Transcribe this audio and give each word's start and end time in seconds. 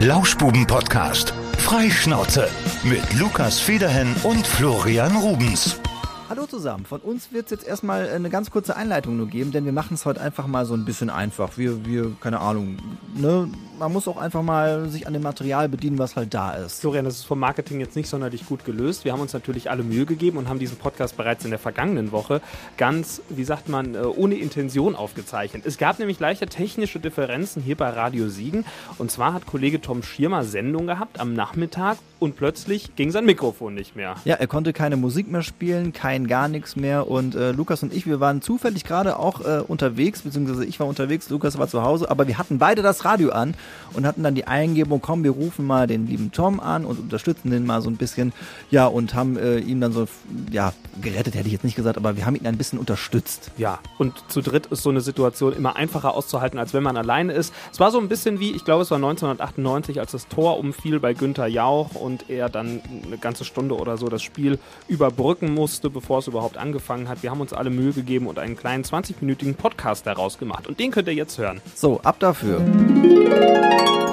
Lauschbuben-Podcast. 0.00 1.34
Freischnauze. 1.58 2.48
Mit 2.84 3.18
Lukas 3.18 3.58
Federhen 3.58 4.14
und 4.22 4.46
Florian 4.46 5.16
Rubens. 5.16 5.80
Hallo 6.28 6.46
zusammen. 6.46 6.86
Von 6.86 7.00
uns 7.00 7.32
wird 7.32 7.46
es 7.46 7.50
jetzt 7.50 7.66
erstmal 7.66 8.08
eine 8.08 8.30
ganz 8.30 8.52
kurze 8.52 8.76
Einleitung 8.76 9.16
nur 9.16 9.26
geben, 9.26 9.50
denn 9.50 9.64
wir 9.64 9.72
machen 9.72 9.94
es 9.94 10.06
heute 10.06 10.20
einfach 10.20 10.46
mal 10.46 10.66
so 10.66 10.74
ein 10.74 10.84
bisschen 10.84 11.10
einfach. 11.10 11.58
Wir, 11.58 11.84
wir, 11.84 12.12
keine 12.20 12.38
Ahnung, 12.38 12.76
ne? 13.16 13.50
Man 13.78 13.92
muss 13.92 14.08
auch 14.08 14.16
einfach 14.16 14.42
mal 14.42 14.88
sich 14.88 15.06
an 15.06 15.12
dem 15.12 15.22
Material 15.22 15.68
bedienen, 15.68 15.98
was 15.98 16.16
halt 16.16 16.34
da 16.34 16.52
ist. 16.52 16.80
Florian, 16.80 17.04
das 17.04 17.14
ist 17.18 17.24
vom 17.24 17.38
Marketing 17.38 17.78
jetzt 17.78 17.94
nicht 17.94 18.08
sonderlich 18.08 18.44
gut 18.46 18.64
gelöst. 18.64 19.04
Wir 19.04 19.12
haben 19.12 19.20
uns 19.20 19.32
natürlich 19.32 19.70
alle 19.70 19.84
Mühe 19.84 20.04
gegeben 20.04 20.36
und 20.36 20.48
haben 20.48 20.58
diesen 20.58 20.78
Podcast 20.78 21.16
bereits 21.16 21.44
in 21.44 21.50
der 21.50 21.60
vergangenen 21.60 22.10
Woche 22.10 22.40
ganz, 22.76 23.22
wie 23.28 23.44
sagt 23.44 23.68
man, 23.68 23.94
äh, 23.94 23.98
ohne 23.98 24.34
Intention 24.34 24.96
aufgezeichnet. 24.96 25.62
Es 25.64 25.78
gab 25.78 26.00
nämlich 26.00 26.18
leichte 26.18 26.46
technische 26.46 26.98
Differenzen 26.98 27.62
hier 27.62 27.76
bei 27.76 27.90
Radio 27.90 28.28
Siegen. 28.28 28.64
Und 28.98 29.12
zwar 29.12 29.32
hat 29.32 29.46
Kollege 29.46 29.80
Tom 29.80 30.02
Schirmer 30.02 30.42
Sendung 30.42 30.88
gehabt 30.88 31.20
am 31.20 31.34
Nachmittag 31.34 31.98
und 32.18 32.36
plötzlich 32.36 32.96
ging 32.96 33.12
sein 33.12 33.24
Mikrofon 33.26 33.74
nicht 33.74 33.94
mehr. 33.94 34.16
Ja, 34.24 34.34
er 34.34 34.48
konnte 34.48 34.72
keine 34.72 34.96
Musik 34.96 35.30
mehr 35.30 35.42
spielen, 35.42 35.92
kein 35.92 36.26
gar 36.26 36.48
nichts 36.48 36.74
mehr. 36.74 37.08
Und 37.08 37.36
äh, 37.36 37.52
Lukas 37.52 37.82
und 37.82 37.92
ich, 37.92 38.06
wir 38.06 38.18
waren 38.18 38.42
zufällig 38.42 38.84
gerade 38.84 39.18
auch 39.18 39.40
äh, 39.40 39.60
unterwegs, 39.66 40.22
beziehungsweise 40.22 40.64
ich 40.64 40.80
war 40.80 40.88
unterwegs, 40.88 41.30
Lukas 41.30 41.58
war 41.58 41.68
zu 41.68 41.82
Hause, 41.82 42.10
aber 42.10 42.26
wir 42.26 42.38
hatten 42.38 42.58
beide 42.58 42.82
das 42.82 43.04
Radio 43.04 43.30
an 43.30 43.54
und 43.94 44.06
hatten 44.06 44.22
dann 44.22 44.34
die 44.34 44.46
Eingebung, 44.46 45.00
komm, 45.00 45.24
wir 45.24 45.30
rufen 45.30 45.66
mal 45.66 45.86
den 45.86 46.06
lieben 46.06 46.32
Tom 46.32 46.60
an 46.60 46.84
und 46.84 46.98
unterstützen 46.98 47.50
den 47.50 47.66
mal 47.66 47.82
so 47.82 47.90
ein 47.90 47.96
bisschen. 47.96 48.32
Ja, 48.70 48.86
und 48.86 49.14
haben 49.14 49.36
äh, 49.36 49.58
ihn 49.58 49.80
dann 49.80 49.92
so, 49.92 50.06
ja, 50.50 50.72
gerettet 51.00 51.34
hätte 51.34 51.46
ich 51.46 51.52
jetzt 51.52 51.64
nicht 51.64 51.76
gesagt, 51.76 51.96
aber 51.96 52.16
wir 52.16 52.26
haben 52.26 52.36
ihn 52.36 52.46
ein 52.46 52.56
bisschen 52.56 52.78
unterstützt. 52.78 53.50
Ja, 53.56 53.78
und 53.98 54.14
zu 54.28 54.40
dritt 54.40 54.66
ist 54.66 54.82
so 54.82 54.90
eine 54.90 55.00
Situation 55.00 55.54
immer 55.54 55.76
einfacher 55.76 56.14
auszuhalten, 56.14 56.58
als 56.58 56.74
wenn 56.74 56.82
man 56.82 56.96
alleine 56.96 57.32
ist. 57.32 57.52
Es 57.72 57.80
war 57.80 57.90
so 57.90 57.98
ein 57.98 58.08
bisschen 58.08 58.40
wie, 58.40 58.52
ich 58.52 58.64
glaube, 58.64 58.82
es 58.82 58.90
war 58.90 58.96
1998, 58.96 60.00
als 60.00 60.12
das 60.12 60.28
Tor 60.28 60.58
umfiel 60.58 61.00
bei 61.00 61.14
Günther 61.14 61.46
Jauch 61.46 61.94
und 61.94 62.28
er 62.28 62.48
dann 62.48 62.80
eine 63.06 63.18
ganze 63.18 63.44
Stunde 63.44 63.76
oder 63.76 63.96
so 63.96 64.08
das 64.08 64.22
Spiel 64.22 64.58
überbrücken 64.88 65.52
musste, 65.52 65.90
bevor 65.90 66.18
es 66.18 66.26
überhaupt 66.26 66.56
angefangen 66.56 67.08
hat. 67.08 67.22
Wir 67.22 67.30
haben 67.30 67.40
uns 67.40 67.52
alle 67.52 67.70
Mühe 67.70 67.92
gegeben 67.92 68.26
und 68.26 68.38
einen 68.38 68.56
kleinen 68.56 68.84
20-minütigen 68.84 69.54
Podcast 69.54 70.06
daraus 70.06 70.38
gemacht. 70.38 70.66
Und 70.66 70.78
den 70.80 70.90
könnt 70.90 71.08
ihr 71.08 71.14
jetzt 71.14 71.38
hören. 71.38 71.60
So, 71.74 72.00
ab 72.02 72.18
dafür. 72.20 72.60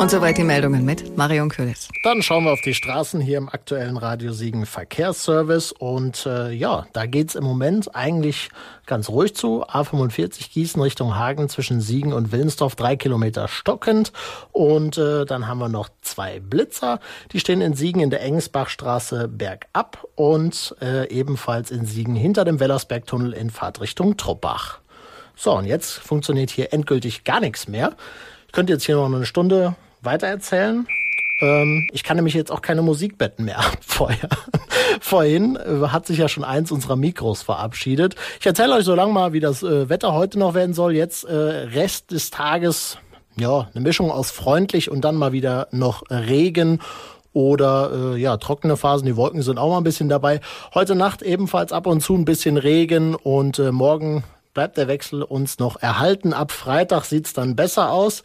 Und 0.05 0.11
soweit 0.11 0.37
die 0.37 0.43
Meldungen 0.43 0.85
mit 0.85 1.17
Marion 1.17 1.49
Köhles. 1.49 1.87
Dann 2.03 2.21
schauen 2.21 2.43
wir 2.43 2.51
auf 2.51 2.61
die 2.61 2.75
Straßen 2.75 3.19
hier 3.21 3.39
im 3.39 3.49
aktuellen 3.49 3.97
Radio 3.97 4.33
Siegen 4.33 4.67
Verkehrsservice. 4.67 5.71
Und 5.71 6.27
äh, 6.27 6.51
ja, 6.51 6.85
da 6.93 7.07
geht's 7.07 7.33
im 7.33 7.43
Moment 7.43 7.95
eigentlich 7.95 8.49
ganz 8.85 9.09
ruhig 9.09 9.35
zu. 9.35 9.65
A45 9.65 10.51
Gießen 10.51 10.79
Richtung 10.79 11.15
Hagen 11.15 11.49
zwischen 11.49 11.81
Siegen 11.81 12.13
und 12.13 12.31
Willensdorf, 12.31 12.75
drei 12.75 12.97
Kilometer 12.97 13.47
stockend. 13.47 14.11
Und 14.51 14.99
äh, 14.99 15.25
dann 15.25 15.47
haben 15.47 15.57
wir 15.57 15.69
noch 15.69 15.89
zwei 16.01 16.39
Blitzer. 16.39 16.99
Die 17.31 17.39
stehen 17.39 17.61
in 17.61 17.73
Siegen 17.73 18.01
in 18.01 18.11
der 18.11 18.21
Engensbachstraße 18.21 19.27
bergab 19.27 20.05
und 20.13 20.75
äh, 20.81 21.09
ebenfalls 21.09 21.71
in 21.71 21.85
Siegen 21.85 22.15
hinter 22.15 22.45
dem 22.45 22.59
Wellersbergtunnel 22.59 23.33
in 23.33 23.49
Fahrtrichtung 23.49 24.17
Truppach. 24.17 24.81
So, 25.35 25.53
und 25.57 25.65
jetzt 25.65 25.93
funktioniert 25.93 26.51
hier 26.51 26.73
endgültig 26.73 27.23
gar 27.23 27.39
nichts 27.39 27.67
mehr. 27.67 27.95
Könnte 28.55 28.71
jetzt 28.71 28.85
hier 28.85 28.95
noch 28.95 29.07
eine 29.07 29.25
Stunde 29.25 29.75
weitererzählen. 30.01 30.87
Ähm, 31.41 31.89
ich 31.91 32.05
kann 32.05 32.15
nämlich 32.15 32.35
jetzt 32.35 32.53
auch 32.53 32.61
keine 32.61 32.81
Musikbetten 32.83 33.43
mehr 33.43 33.59
abfeuern. 33.65 34.29
Vorhin 35.01 35.57
äh, 35.57 35.89
hat 35.89 36.07
sich 36.07 36.19
ja 36.19 36.29
schon 36.29 36.45
eins 36.45 36.71
unserer 36.71 36.95
Mikros 36.95 37.41
verabschiedet. 37.41 38.15
Ich 38.39 38.45
erzähle 38.45 38.75
euch 38.75 38.85
so 38.85 38.95
lange 38.95 39.11
mal, 39.11 39.33
wie 39.33 39.41
das 39.41 39.61
äh, 39.61 39.89
Wetter 39.89 40.13
heute 40.13 40.39
noch 40.39 40.53
werden 40.53 40.73
soll. 40.73 40.95
Jetzt 40.95 41.25
äh, 41.25 41.33
Rest 41.33 42.11
des 42.11 42.31
Tages, 42.31 42.97
ja, 43.35 43.67
eine 43.73 43.83
Mischung 43.83 44.09
aus 44.09 44.31
freundlich 44.31 44.89
und 44.89 45.01
dann 45.01 45.17
mal 45.17 45.33
wieder 45.33 45.67
noch 45.71 46.03
Regen 46.09 46.79
oder 47.33 48.13
äh, 48.13 48.17
ja, 48.17 48.37
trockene 48.37 48.77
Phasen, 48.77 49.05
die 49.05 49.17
Wolken 49.17 49.41
sind 49.41 49.59
auch 49.59 49.69
mal 49.69 49.79
ein 49.79 49.83
bisschen 49.83 50.07
dabei. 50.07 50.39
Heute 50.73 50.95
Nacht 50.95 51.21
ebenfalls 51.23 51.73
ab 51.73 51.87
und 51.87 51.99
zu 51.99 52.15
ein 52.15 52.23
bisschen 52.23 52.55
Regen 52.55 53.15
und 53.15 53.59
äh, 53.59 53.73
morgen 53.73 54.23
bleibt 54.55 54.77
der 54.77 54.87
Wechsel 54.87 55.21
uns 55.21 55.59
noch 55.59 55.79
erhalten. 55.79 56.33
Ab 56.33 56.51
Freitag 56.51 57.03
sieht's 57.03 57.33
dann 57.33 57.55
besser 57.55 57.91
aus. 57.91 58.23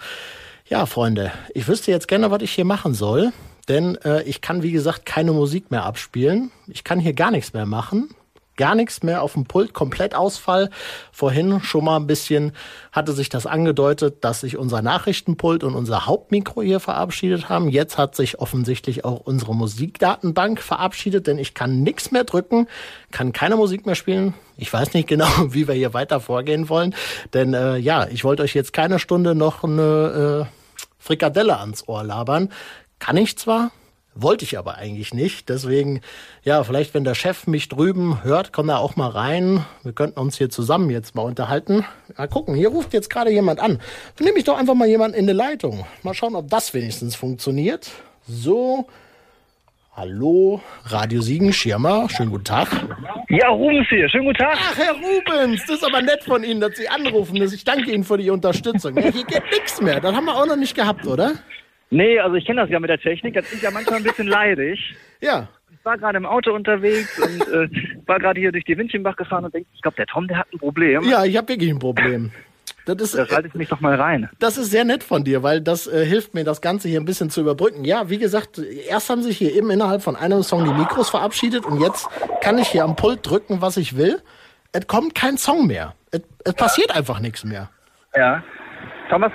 Ja, 0.66 0.86
Freunde, 0.86 1.32
ich 1.52 1.68
wüsste 1.68 1.90
jetzt 1.90 2.08
gerne, 2.08 2.30
was 2.30 2.40
ich 2.40 2.52
hier 2.52 2.64
machen 2.64 2.94
soll, 2.94 3.32
denn 3.68 3.96
äh, 3.96 4.22
ich 4.22 4.40
kann, 4.40 4.62
wie 4.62 4.72
gesagt, 4.72 5.04
keine 5.04 5.32
Musik 5.32 5.70
mehr 5.70 5.84
abspielen. 5.84 6.50
Ich 6.68 6.84
kann 6.84 7.00
hier 7.00 7.12
gar 7.12 7.30
nichts 7.30 7.52
mehr 7.52 7.66
machen. 7.66 8.14
Gar 8.60 8.74
nichts 8.74 9.02
mehr 9.02 9.22
auf 9.22 9.32
dem 9.32 9.46
Pult, 9.46 9.72
komplett 9.72 10.14
Ausfall. 10.14 10.68
Vorhin 11.12 11.62
schon 11.62 11.82
mal 11.82 11.96
ein 11.96 12.06
bisschen 12.06 12.52
hatte 12.92 13.12
sich 13.12 13.30
das 13.30 13.46
angedeutet, 13.46 14.22
dass 14.22 14.42
sich 14.42 14.58
unser 14.58 14.82
Nachrichtenpult 14.82 15.64
und 15.64 15.74
unser 15.74 16.04
Hauptmikro 16.04 16.60
hier 16.60 16.78
verabschiedet 16.78 17.48
haben. 17.48 17.70
Jetzt 17.70 17.96
hat 17.96 18.14
sich 18.14 18.38
offensichtlich 18.38 19.02
auch 19.02 19.20
unsere 19.20 19.54
Musikdatenbank 19.54 20.60
verabschiedet, 20.60 21.26
denn 21.26 21.38
ich 21.38 21.54
kann 21.54 21.82
nichts 21.82 22.10
mehr 22.10 22.24
drücken, 22.24 22.66
kann 23.10 23.32
keine 23.32 23.56
Musik 23.56 23.86
mehr 23.86 23.94
spielen. 23.94 24.34
Ich 24.58 24.70
weiß 24.70 24.92
nicht 24.92 25.08
genau, 25.08 25.30
wie 25.48 25.66
wir 25.66 25.74
hier 25.74 25.94
weiter 25.94 26.20
vorgehen 26.20 26.68
wollen, 26.68 26.94
denn 27.32 27.54
äh, 27.54 27.78
ja, 27.78 28.08
ich 28.08 28.24
wollte 28.24 28.42
euch 28.42 28.52
jetzt 28.52 28.74
keine 28.74 28.98
Stunde 28.98 29.34
noch 29.34 29.64
eine 29.64 30.46
äh, 30.46 30.84
Frikadelle 30.98 31.58
ans 31.58 31.88
Ohr 31.88 32.04
labern. 32.04 32.52
Kann 32.98 33.16
ich 33.16 33.38
zwar, 33.38 33.70
wollte 34.14 34.44
ich 34.44 34.58
aber 34.58 34.76
eigentlich 34.76 35.14
nicht. 35.14 35.48
Deswegen, 35.48 36.00
ja, 36.42 36.64
vielleicht, 36.64 36.94
wenn 36.94 37.04
der 37.04 37.14
Chef 37.14 37.46
mich 37.46 37.68
drüben 37.68 38.22
hört, 38.24 38.52
kommt 38.52 38.68
er 38.70 38.80
auch 38.80 38.96
mal 38.96 39.08
rein. 39.08 39.64
Wir 39.82 39.92
könnten 39.92 40.18
uns 40.18 40.38
hier 40.38 40.50
zusammen 40.50 40.90
jetzt 40.90 41.14
mal 41.14 41.22
unterhalten. 41.22 41.84
Mal 42.16 42.28
gucken, 42.28 42.54
hier 42.54 42.68
ruft 42.68 42.92
jetzt 42.92 43.10
gerade 43.10 43.30
jemand 43.30 43.60
an. 43.60 43.80
Dann 44.16 44.24
nehme 44.24 44.38
ich 44.38 44.44
doch 44.44 44.58
einfach 44.58 44.74
mal 44.74 44.88
jemanden 44.88 45.16
in 45.16 45.26
die 45.26 45.32
Leitung. 45.32 45.86
Mal 46.02 46.14
schauen, 46.14 46.34
ob 46.34 46.48
das 46.48 46.74
wenigstens 46.74 47.14
funktioniert. 47.14 47.90
So. 48.26 48.86
Hallo, 49.96 50.62
Radio 50.84 51.20
Siegen, 51.20 51.52
Schirmer, 51.52 52.08
schönen 52.08 52.30
guten 52.30 52.44
Tag. 52.44 52.68
Ja, 53.28 53.48
Rubens 53.48 53.86
hier, 53.88 54.08
schönen 54.08 54.24
guten 54.24 54.38
Tag. 54.38 54.56
Ach, 54.56 54.78
Herr 54.78 54.94
Rubens, 54.94 55.60
das 55.66 55.78
ist 55.78 55.84
aber 55.84 56.00
nett 56.00 56.22
von 56.24 56.44
Ihnen, 56.44 56.60
dass 56.60 56.76
Sie 56.76 56.88
anrufen. 56.88 57.36
Ich 57.36 57.64
danke 57.64 57.90
Ihnen 57.90 58.04
für 58.04 58.16
die 58.16 58.30
Unterstützung. 58.30 58.96
Ja, 58.96 59.10
hier 59.10 59.24
geht 59.24 59.42
nichts 59.50 59.80
mehr. 59.82 60.00
Das 60.00 60.14
haben 60.14 60.24
wir 60.26 60.36
auch 60.36 60.46
noch 60.46 60.56
nicht 60.56 60.74
gehabt, 60.74 61.06
oder? 61.06 61.32
Nee, 61.90 62.18
also 62.20 62.36
ich 62.36 62.44
kenne 62.46 62.60
das 62.62 62.70
ja 62.70 62.78
mit 62.78 62.88
der 62.88 62.98
Technik, 63.00 63.34
das 63.34 63.52
ist 63.52 63.62
ja 63.62 63.70
manchmal 63.70 63.96
ein 63.98 64.04
bisschen 64.04 64.26
leidig. 64.28 64.94
Ja. 65.22 65.48
Ich 65.70 65.84
war 65.84 65.98
gerade 65.98 66.16
im 66.16 66.24
Auto 66.24 66.50
unterwegs 66.54 67.18
und 67.18 67.40
äh, 67.52 67.68
war 68.06 68.18
gerade 68.18 68.40
hier 68.40 68.52
durch 68.52 68.64
die 68.64 68.76
Windchenbach 68.78 69.16
gefahren 69.16 69.44
und 69.44 69.52
denke, 69.54 69.68
ich 69.74 69.82
glaube, 69.82 69.96
der 69.96 70.06
Tom, 70.06 70.26
der 70.28 70.38
hat 70.38 70.46
ein 70.50 70.58
Problem. 70.58 71.02
Ja, 71.04 71.24
ich 71.26 71.36
habe 71.36 71.48
wirklich 71.48 71.70
ein 71.70 71.78
Problem. 71.78 72.32
Das 72.86 72.96
ist, 73.02 73.14
Da 73.18 73.26
schalte 73.26 73.48
ich 73.48 73.54
mich 73.54 73.68
doch 73.68 73.80
mal 73.80 73.94
rein. 74.00 74.30
das 74.38 74.56
ist 74.56 74.70
sehr 74.70 74.84
nett 74.84 75.02
von 75.04 75.24
dir, 75.24 75.42
weil 75.42 75.60
das 75.60 75.86
äh, 75.86 76.06
hilft 76.06 76.32
mir, 76.32 76.44
das 76.44 76.62
Ganze 76.62 76.88
hier 76.88 76.98
ein 76.98 77.04
bisschen 77.04 77.28
zu 77.28 77.42
überbrücken. 77.42 77.84
Ja, 77.84 78.08
wie 78.08 78.16
gesagt, 78.16 78.58
erst 78.58 79.10
haben 79.10 79.22
sich 79.22 79.36
hier 79.36 79.54
eben 79.54 79.70
innerhalb 79.70 80.00
von 80.02 80.16
einem 80.16 80.42
Song 80.42 80.64
die 80.64 80.72
Mikros 80.72 81.10
verabschiedet 81.10 81.66
und 81.66 81.80
jetzt 81.82 82.08
kann 82.42 82.56
ich 82.56 82.68
hier 82.68 82.84
am 82.84 82.96
Pult 82.96 83.20
drücken, 83.28 83.60
was 83.60 83.76
ich 83.76 83.96
will. 83.98 84.22
Es 84.72 84.86
kommt 84.86 85.14
kein 85.14 85.36
Song 85.36 85.66
mehr. 85.66 85.94
Es, 86.10 86.22
es 86.44 86.54
passiert 86.54 86.94
einfach 86.96 87.20
nichts 87.20 87.44
mehr. 87.44 87.68
Ja. 88.16 88.42
Thomas, 89.10 89.32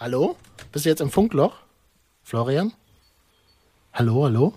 Hallo? 0.00 0.36
Bist 0.72 0.86
du 0.86 0.88
jetzt 0.88 1.00
im 1.00 1.10
Funkloch? 1.10 1.52
Florian? 2.22 2.72
Hallo, 3.92 4.24
hallo? 4.24 4.54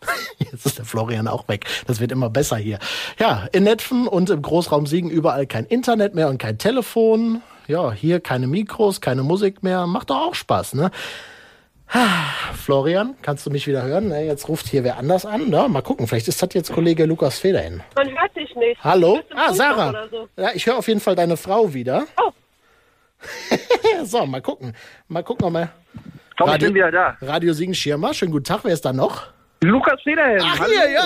Jetzt 0.38 0.64
ist 0.66 0.78
der 0.78 0.84
Florian 0.84 1.28
auch 1.28 1.46
weg. 1.48 1.66
Das 1.86 2.00
wird 2.00 2.12
immer 2.12 2.30
besser 2.30 2.56
hier. 2.56 2.78
Ja, 3.18 3.46
in 3.52 3.64
Netfen 3.64 4.06
und 4.06 4.30
im 4.30 4.40
Großraum 4.40 4.86
Siegen 4.86 5.10
überall 5.10 5.46
kein 5.46 5.66
Internet 5.66 6.14
mehr 6.14 6.28
und 6.28 6.38
kein 6.38 6.58
Telefon. 6.58 7.42
Ja, 7.66 7.92
hier 7.92 8.20
keine 8.20 8.46
Mikros, 8.46 9.00
keine 9.00 9.22
Musik 9.22 9.62
mehr. 9.62 9.86
Macht 9.86 10.10
doch 10.10 10.16
auch 10.28 10.34
Spaß, 10.34 10.74
ne? 10.74 10.90
Florian, 12.54 13.14
kannst 13.22 13.44
du 13.46 13.50
mich 13.50 13.66
wieder 13.66 13.82
hören? 13.82 14.08
Ne, 14.08 14.24
Jetzt 14.24 14.48
ruft 14.48 14.68
hier 14.68 14.84
wer 14.84 14.96
anders 14.96 15.26
an. 15.26 15.50
Ja, 15.52 15.68
mal 15.68 15.82
gucken, 15.82 16.06
vielleicht 16.06 16.28
ist 16.28 16.42
das 16.42 16.48
jetzt 16.54 16.72
Kollege 16.72 17.04
Lukas 17.04 17.38
Federhin. 17.38 17.82
Man 17.94 18.08
hört 18.08 18.36
dich 18.36 18.54
nicht. 18.54 18.82
Hallo? 18.82 19.20
Ah, 19.34 19.52
Sarah. 19.52 20.08
so. 20.10 20.28
Ja, 20.36 20.50
ich 20.54 20.66
höre 20.66 20.78
auf 20.78 20.88
jeden 20.88 21.00
Fall 21.00 21.16
deine 21.16 21.36
Frau 21.36 21.74
wieder. 21.74 22.06
Oh. 22.22 22.30
so, 24.04 24.26
mal 24.26 24.40
gucken. 24.42 24.74
Mal 25.08 25.22
gucken, 25.22 25.46
ob 25.46 25.52
wir. 25.52 25.68
Tom, 26.36 26.48
ich 26.48 26.54
Radio- 26.54 26.68
bin 26.68 26.74
wieder 26.74 26.90
da. 26.90 27.16
Radio 27.22 27.52
Siegen 27.52 27.74
Schirmer, 27.74 28.12
schönen 28.14 28.32
guten 28.32 28.44
Tag, 28.44 28.60
wer 28.64 28.72
ist 28.72 28.84
da 28.84 28.92
noch? 28.92 29.28
Lukas 29.62 30.00
Federhen. 30.02 30.40
Ach 30.42 30.66
hier, 30.66 30.90
ja, 30.90 31.02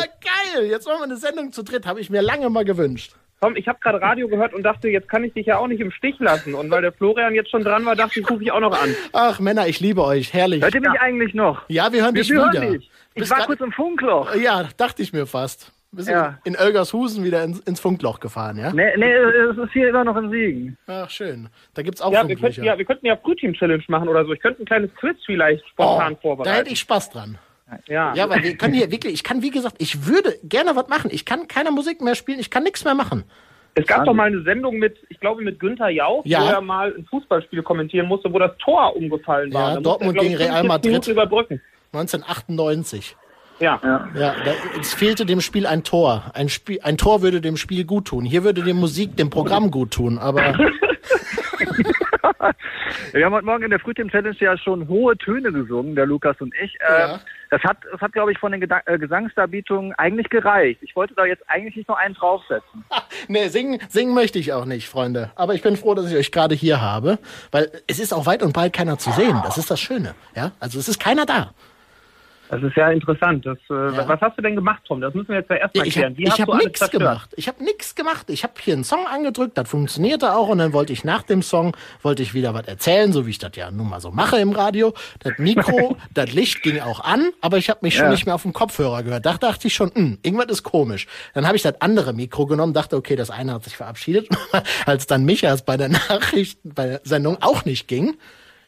geil. 0.55 0.67
Jetzt 0.67 0.87
machen 0.87 0.99
wir 1.01 1.05
eine 1.05 1.17
Sendung 1.17 1.53
zu 1.53 1.63
dritt, 1.63 1.87
habe 1.87 2.01
ich 2.01 2.11
mir 2.11 2.21
lange 2.21 2.51
mal 2.51 2.65
gewünscht. 2.65 3.13
Tom, 3.41 3.57
ich 3.57 3.67
habe 3.69 3.79
gerade 3.81 4.03
Radio 4.03 4.29
gehört 4.29 4.53
und 4.53 4.65
dachte, 4.65 4.89
jetzt 4.89 5.09
kann 5.09 5.25
ich 5.25 5.33
dich 5.33 5.47
ja 5.47 5.57
auch 5.57 5.67
nicht 5.67 5.81
im 5.81 5.91
Stich 5.93 6.17
lassen. 6.19 6.53
Und 6.55 6.71
weil 6.71 6.83
der 6.83 6.93
Florian 6.93 7.35
jetzt 7.35 7.51
schon 7.51 7.63
dran 7.63 7.87
war, 7.87 7.97
dachte 7.97 8.21
ich, 8.21 8.29
rufe 8.29 8.43
ich 8.43 8.53
auch 8.53 8.61
noch 8.61 8.79
an. 8.79 8.95
Ach 9.15 9.41
Männer, 9.41 9.67
ich 9.67 9.81
liebe 9.81 10.05
euch, 10.05 10.35
herrlich. 10.35 10.63
Hört 10.63 10.75
ihr 10.75 10.81
mich 10.83 11.01
eigentlich 11.01 11.33
noch? 11.33 11.63
Ja, 11.69 11.91
wir 11.93 12.03
hören 12.03 12.15
Wir 12.15 12.23
dich 12.23 12.33
hören 12.33 12.53
wieder. 12.53 12.67
dich. 12.73 12.91
Ich 13.15 13.21
Bist 13.21 13.31
war 13.31 13.47
kurz 13.47 13.61
im 13.61 13.73
Funkloch. 13.73 14.35
Ja, 14.35 14.69
dachte 14.77 15.01
ich 15.03 15.13
mir 15.15 15.27
fast. 15.27 15.73
Wir 15.93 16.05
sind 16.05 16.15
Ja. 16.15 16.39
in 16.45 16.57
Oelgershusen 16.57 17.25
wieder 17.25 17.43
ins, 17.43 17.59
ins 17.61 17.81
Funkloch 17.81 18.21
gefahren, 18.21 18.57
ja? 18.59 18.73
Nee, 18.73 18.97
nee, 18.97 19.13
es 19.13 19.57
ist 19.59 19.73
hier 19.73 19.89
immer 19.89 20.05
noch 20.05 20.17
in 20.17 20.31
Siegen. 20.31 20.79
Ach, 20.87 21.11
schön. 21.11 21.49
Da 21.75 21.83
gibt's 21.83 22.01
auch 22.01 22.13
Ja, 22.13 22.19
wir 22.23 22.29
könnten 22.37 22.41
Funklöcher. 22.43 22.63
ja, 22.65 22.79
wir 22.79 22.85
könnten 22.85 23.07
ja 23.07 23.17
Frühteam-Challenge 23.17 23.83
machen 23.89 24.09
oder 24.09 24.25
so. 24.25 24.33
Ich 24.33 24.41
könnte 24.41 24.63
ein 24.63 24.67
kleines 24.67 24.95
Quiz 24.95 25.17
vielleicht 25.27 25.67
spontan 25.69 26.13
oh, 26.13 26.15
da 26.15 26.21
vorbereiten. 26.21 26.57
hätte 26.57 26.71
ich 26.71 26.79
Spaß 26.81 27.11
dran. 27.11 27.39
ja. 27.89 28.15
Ja, 28.15 28.31
weil 28.31 28.43
wir 28.45 28.57
können 28.57 28.75
hier 28.75 28.91
wirklich, 28.93 29.15
ich 29.15 29.25
kann, 29.25 29.43
wie 29.43 29.51
gesagt, 29.51 29.77
ich 29.79 30.07
würde 30.07 30.39
gerne 30.45 30.77
was 30.77 30.87
machen. 30.89 31.11
Ich 31.13 31.25
kann 31.25 31.49
keine 31.49 31.73
Musik 31.73 32.01
mehr 32.01 32.15
spielen, 32.15 32.39
ich 32.39 32.51
kann 32.51 32.63
nichts 32.63 32.85
mehr 32.85 32.95
machen. 32.95 33.25
Es 33.75 33.87
gab 33.87 34.05
doch 34.05 34.15
mal 34.15 34.25
eine 34.27 34.43
Sendung 34.43 34.79
mit, 34.79 34.97
ich 35.09 35.19
glaube, 35.21 35.43
mit 35.43 35.59
Günther 35.61 35.89
Jauch, 35.89 36.25
Ja. 36.25 36.41
wo 36.43 36.47
er 36.47 36.61
mal 36.61 36.93
ein 36.97 37.05
Fußballspiel 37.07 37.63
kommentieren 37.63 38.07
musste, 38.07 38.33
wo 38.33 38.39
das 38.39 38.57
Tor 38.59 38.95
umgefallen 38.97 39.53
war. 39.55 39.71
Ja, 39.71 39.75
Da 39.77 39.81
Dortmund 39.81 40.17
ich, 40.17 40.23
gegen 40.23 40.35
Real 40.37 40.49
45 40.63 40.69
Madrid. 40.69 40.91
Minuten 40.93 41.11
Überbrücken. 41.11 41.61
1998. 41.93 43.17
Ja. 43.61 43.79
Ja, 44.15 44.35
da, 44.45 44.53
es 44.81 44.95
fehlte 44.95 45.27
dem 45.27 45.41
Spiel 45.41 45.67
ein 45.67 45.85
Tor. 45.85 46.31
Ein, 46.35 46.49
Spiel, 46.49 46.81
ein 46.83 46.97
Tor 46.97 47.23
würde 47.23 47.41
dem 47.41 47.57
Spiel 47.57 47.85
gut 47.85 48.07
tun. 48.09 48.25
Hier 48.25 48.43
würde 48.43 48.63
die 48.63 48.73
Musik 48.73 49.17
dem 49.17 49.31
Programm 49.31 49.71
gut 49.71 49.93
tun. 49.93 50.19
Aber 50.19 50.59
Wir 53.13 53.25
haben 53.25 53.35
heute 53.35 53.47
Morgen 53.47 53.65
in 53.65 53.71
der 53.71 53.81
Frühteam-Challenge 53.81 54.37
ja 54.39 54.57
schon 54.57 54.89
hohe 54.89 55.17
Töne 55.19 55.53
gesungen, 55.53 55.95
der 55.95 56.07
Lukas 56.07 56.41
und 56.41 56.55
ich. 56.63 56.77
Ja. 56.81 57.15
Ähm, 57.15 57.21
das 57.51 57.63
hat, 57.63 57.79
das 57.91 58.01
hat 58.01 58.13
glaube 58.13 58.33
ich, 58.33 58.39
von 58.39 58.53
den 58.53 58.61
Geda 58.61 58.81
äh, 58.87 58.99
Gesangsdarbietungen 58.99 59.93
eigentlich 59.95 60.29
gereicht. 60.31 60.81
Ich 60.83 60.95
wollte 60.95 61.15
da 61.15 61.25
jetzt 61.25 61.43
eigentlich 61.49 61.77
nicht 61.77 61.89
noch 61.89 61.99
einen 61.99 62.15
draufsetzen. 62.15 62.85
nee, 63.29 63.49
singen, 63.49 63.81
singen 63.89 64.15
möchte 64.15 64.39
ich 64.39 64.53
auch 64.53 64.65
nicht, 64.65 64.89
Freunde. 64.89 65.33
Aber 65.35 65.55
ich 65.55 65.63
bin 65.63 65.77
froh, 65.77 65.95
dass 65.95 66.11
ich 66.11 66.17
euch 66.17 66.33
gerade 66.33 66.55
hier 66.55 66.81
habe. 66.81 67.19
Weil 67.51 67.71
es 67.87 67.99
ist 67.99 68.13
auch 68.13 68.27
weit 68.27 68.43
und 68.43 68.53
breit 68.53 68.73
keiner 68.73 68.99
zu 68.99 69.11
sehen. 69.11 69.41
Das 69.45 69.59
ist 69.59 69.71
das 69.71 69.81
Schöne. 69.81 70.15
Ja, 70.35 70.53
also 70.61 70.79
es 70.79 70.89
ist 70.89 71.01
keiner 71.01 71.27
da. 71.27 71.53
Das 72.51 72.61
ist 72.65 72.77
ja 72.77 72.91
interessant. 72.91 73.47
Das, 73.47 73.59
äh, 73.71 73.75
Ja. 73.95 74.09
Was 74.09 74.21
hast 74.21 74.37
du 74.37 74.43
denn 74.43 74.57
gemacht, 74.57 74.83
Tom? 74.87 75.01
Das 75.01 75.15
müssen 75.15 75.29
wir 75.29 75.37
jetzt 75.37 75.51
ja 75.51 75.57
erstmal 75.57 75.87
Ich 75.87 75.95
klären. 75.95 76.11
habe 76.15 76.19
Wie 76.19 76.29
hast 76.31 76.39
hab 76.41 76.47
du 76.47 76.53
alles 76.53 76.65
nichts 76.65 76.91
gemacht. 76.91 77.31
Ich 77.37 77.47
habe 77.49 77.63
nichts 77.63 77.95
gemacht. 77.95 78.29
Ich 78.29 78.43
habe 78.43 78.55
hier 78.61 78.75
einen 78.75 78.83
Song 78.83 79.07
angedrückt, 79.07 79.57
das 79.57 79.69
funktionierte 79.69 80.35
auch 80.35 80.49
und 80.49 80.59
dann 80.59 80.73
wollte 80.73 80.93
ich 80.93 81.05
nach 81.05 81.23
dem 81.23 81.43
Song 81.43 81.77
wollte 82.03 82.23
ich 82.25 82.35
wieder 82.35 82.53
was 82.53 82.67
erzählen, 82.67 83.13
so 83.13 83.25
wie 83.27 83.31
ich 83.31 83.39
das 83.39 83.53
ja 83.55 83.71
nun 83.71 83.89
mal 83.89 84.01
so 84.01 84.11
mache 84.11 84.39
im 84.39 84.51
Radio. 84.51 84.95
Das 85.21 85.35
Mikro, 85.39 85.97
das 86.15 86.33
Licht 86.33 86.63
ging 86.63 86.81
auch 86.81 86.99
an, 87.05 87.31
aber 87.41 87.57
ich 87.59 87.71
habe 87.71 87.79
mich 87.83 87.95
schon 87.95 88.07
Ja. 88.07 88.11
nicht 88.11 88.27
mehr 88.27 88.35
auf 88.35 88.43
dem 88.43 88.53
Kopfhörer 88.53 89.05
gehört. 89.05 89.25
Da 89.27 89.35
dachte 89.35 89.69
ich 89.69 89.75
schon, 89.75 89.93
hm, 89.95 90.19
irgendwas 90.23 90.49
ist 90.49 90.65
komisch. 90.65 91.07
Dann 91.35 91.47
habe 91.47 91.57
ich 91.57 91.63
das 91.63 91.81
andere 91.81 92.13
Mikro 92.15 92.47
genommen, 92.47 92.75
dachte, 92.75 92.97
okay, 92.97 93.15
das 93.15 93.31
eine 93.31 93.53
hat 93.55 93.63
sich 93.63 93.77
verabschiedet. 93.77 94.29
Als 94.87 95.07
dann 95.07 95.25
Michas 95.25 95.65
bei 95.65 95.77
der 95.77 95.89
Nachricht, 95.89 96.59
bei 96.65 96.87
der 96.87 97.01
Sendung 97.05 97.39
auch 97.43 97.65
nicht 97.65 97.87
ging, 97.87 98.17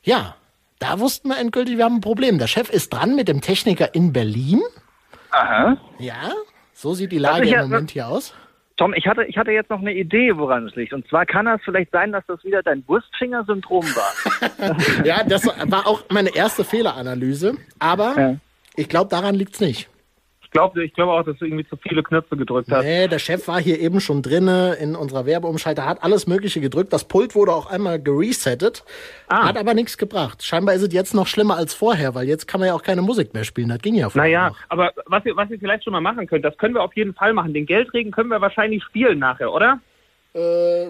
ja, 0.04 0.36
da 0.82 0.98
wussten 1.00 1.28
wir 1.28 1.38
endgültig, 1.38 1.76
wir 1.78 1.84
haben 1.84 1.96
ein 1.96 2.00
Problem. 2.00 2.38
Der 2.38 2.46
Chef 2.48 2.68
ist 2.70 2.92
dran 2.92 3.14
mit 3.14 3.28
dem 3.28 3.40
Techniker 3.40 3.94
in 3.94 4.12
Berlin. 4.12 4.60
Aha. 5.30 5.76
Ja, 5.98 6.32
so 6.72 6.94
sieht 6.94 7.12
die 7.12 7.18
Lage 7.18 7.48
im 7.48 7.60
Moment 7.60 7.90
hier 7.92 8.08
aus. 8.08 8.34
Tom, 8.78 8.94
ich 8.94 9.06
hatte, 9.06 9.24
ich 9.24 9.36
hatte 9.36 9.50
jetzt 9.52 9.70
noch 9.70 9.80
eine 9.80 9.92
Idee, 9.92 10.36
woran 10.36 10.66
es 10.66 10.74
liegt. 10.74 10.92
Und 10.92 11.06
zwar 11.08 11.24
kann 11.26 11.44
das 11.46 11.60
vielleicht 11.64 11.92
sein, 11.92 12.10
dass 12.10 12.24
das 12.26 12.42
wieder 12.42 12.62
dein 12.62 12.82
Wurstfinger-Syndrom 12.88 13.84
war. 13.84 14.76
Ja, 15.04 15.22
das 15.24 15.46
war 15.46 15.86
auch 15.86 16.02
meine 16.10 16.34
erste 16.34 16.64
Fehleranalyse. 16.64 17.54
Aber 17.78 18.18
Ja. 18.18 18.36
ich 18.76 18.88
glaube, 18.88 19.10
daran 19.10 19.34
liegt's 19.34 19.60
nicht. 19.60 19.88
Ich 20.52 20.54
glaube 20.54 20.84
ich 20.84 20.92
glaube 20.92 21.12
auch, 21.12 21.22
dass 21.24 21.38
du 21.38 21.46
irgendwie 21.46 21.66
zu 21.66 21.76
viele 21.78 22.02
Knöpfe 22.02 22.36
gedrückt 22.36 22.70
hast. 22.70 22.84
Nee, 22.84 23.08
der 23.08 23.18
Chef 23.18 23.48
war 23.48 23.58
hier 23.58 23.80
eben 23.80 24.00
schon 24.00 24.20
drinne 24.20 24.74
in 24.74 24.94
unserer 24.94 25.24
Werbeumschalter, 25.24 25.86
hat 25.86 26.02
alles 26.02 26.26
Mögliche 26.26 26.60
gedrückt. 26.60 26.92
Das 26.92 27.04
Pult 27.04 27.34
wurde 27.34 27.54
auch 27.54 27.64
einmal 27.70 27.98
geresettet, 27.98 28.84
Ah. 29.28 29.46
hat 29.48 29.56
aber 29.56 29.72
nichts 29.72 29.96
gebracht. 29.96 30.42
Scheinbar 30.44 30.74
ist 30.74 30.82
es 30.82 30.92
jetzt 30.92 31.14
noch 31.14 31.26
schlimmer 31.26 31.56
als 31.56 31.72
vorher, 31.72 32.14
weil 32.14 32.28
jetzt 32.28 32.46
kann 32.48 32.60
man 32.60 32.66
ja 32.66 32.74
auch 32.74 32.82
keine 32.82 33.00
Musik 33.00 33.32
mehr 33.32 33.44
spielen. 33.44 33.70
Das 33.70 33.78
ging 33.78 33.94
ja 33.94 34.10
vorher 34.10 34.30
Naja, 34.30 34.48
noch. 34.50 34.56
aber 34.68 34.92
was 35.06 35.24
ihr, 35.24 35.34
was 35.36 35.48
ihr 35.50 35.58
vielleicht 35.58 35.84
schon 35.84 35.94
mal 35.94 36.02
machen 36.02 36.26
könnt, 36.26 36.44
das 36.44 36.58
können 36.58 36.74
wir 36.74 36.82
auf 36.82 36.94
jeden 36.96 37.14
Fall 37.14 37.32
machen. 37.32 37.54
Den 37.54 37.64
Geldregen 37.64 38.10
können 38.10 38.28
wir 38.28 38.42
wahrscheinlich 38.42 38.84
spielen 38.84 39.20
nachher, 39.20 39.50
oder? 39.50 39.80
Äh, 40.34 40.88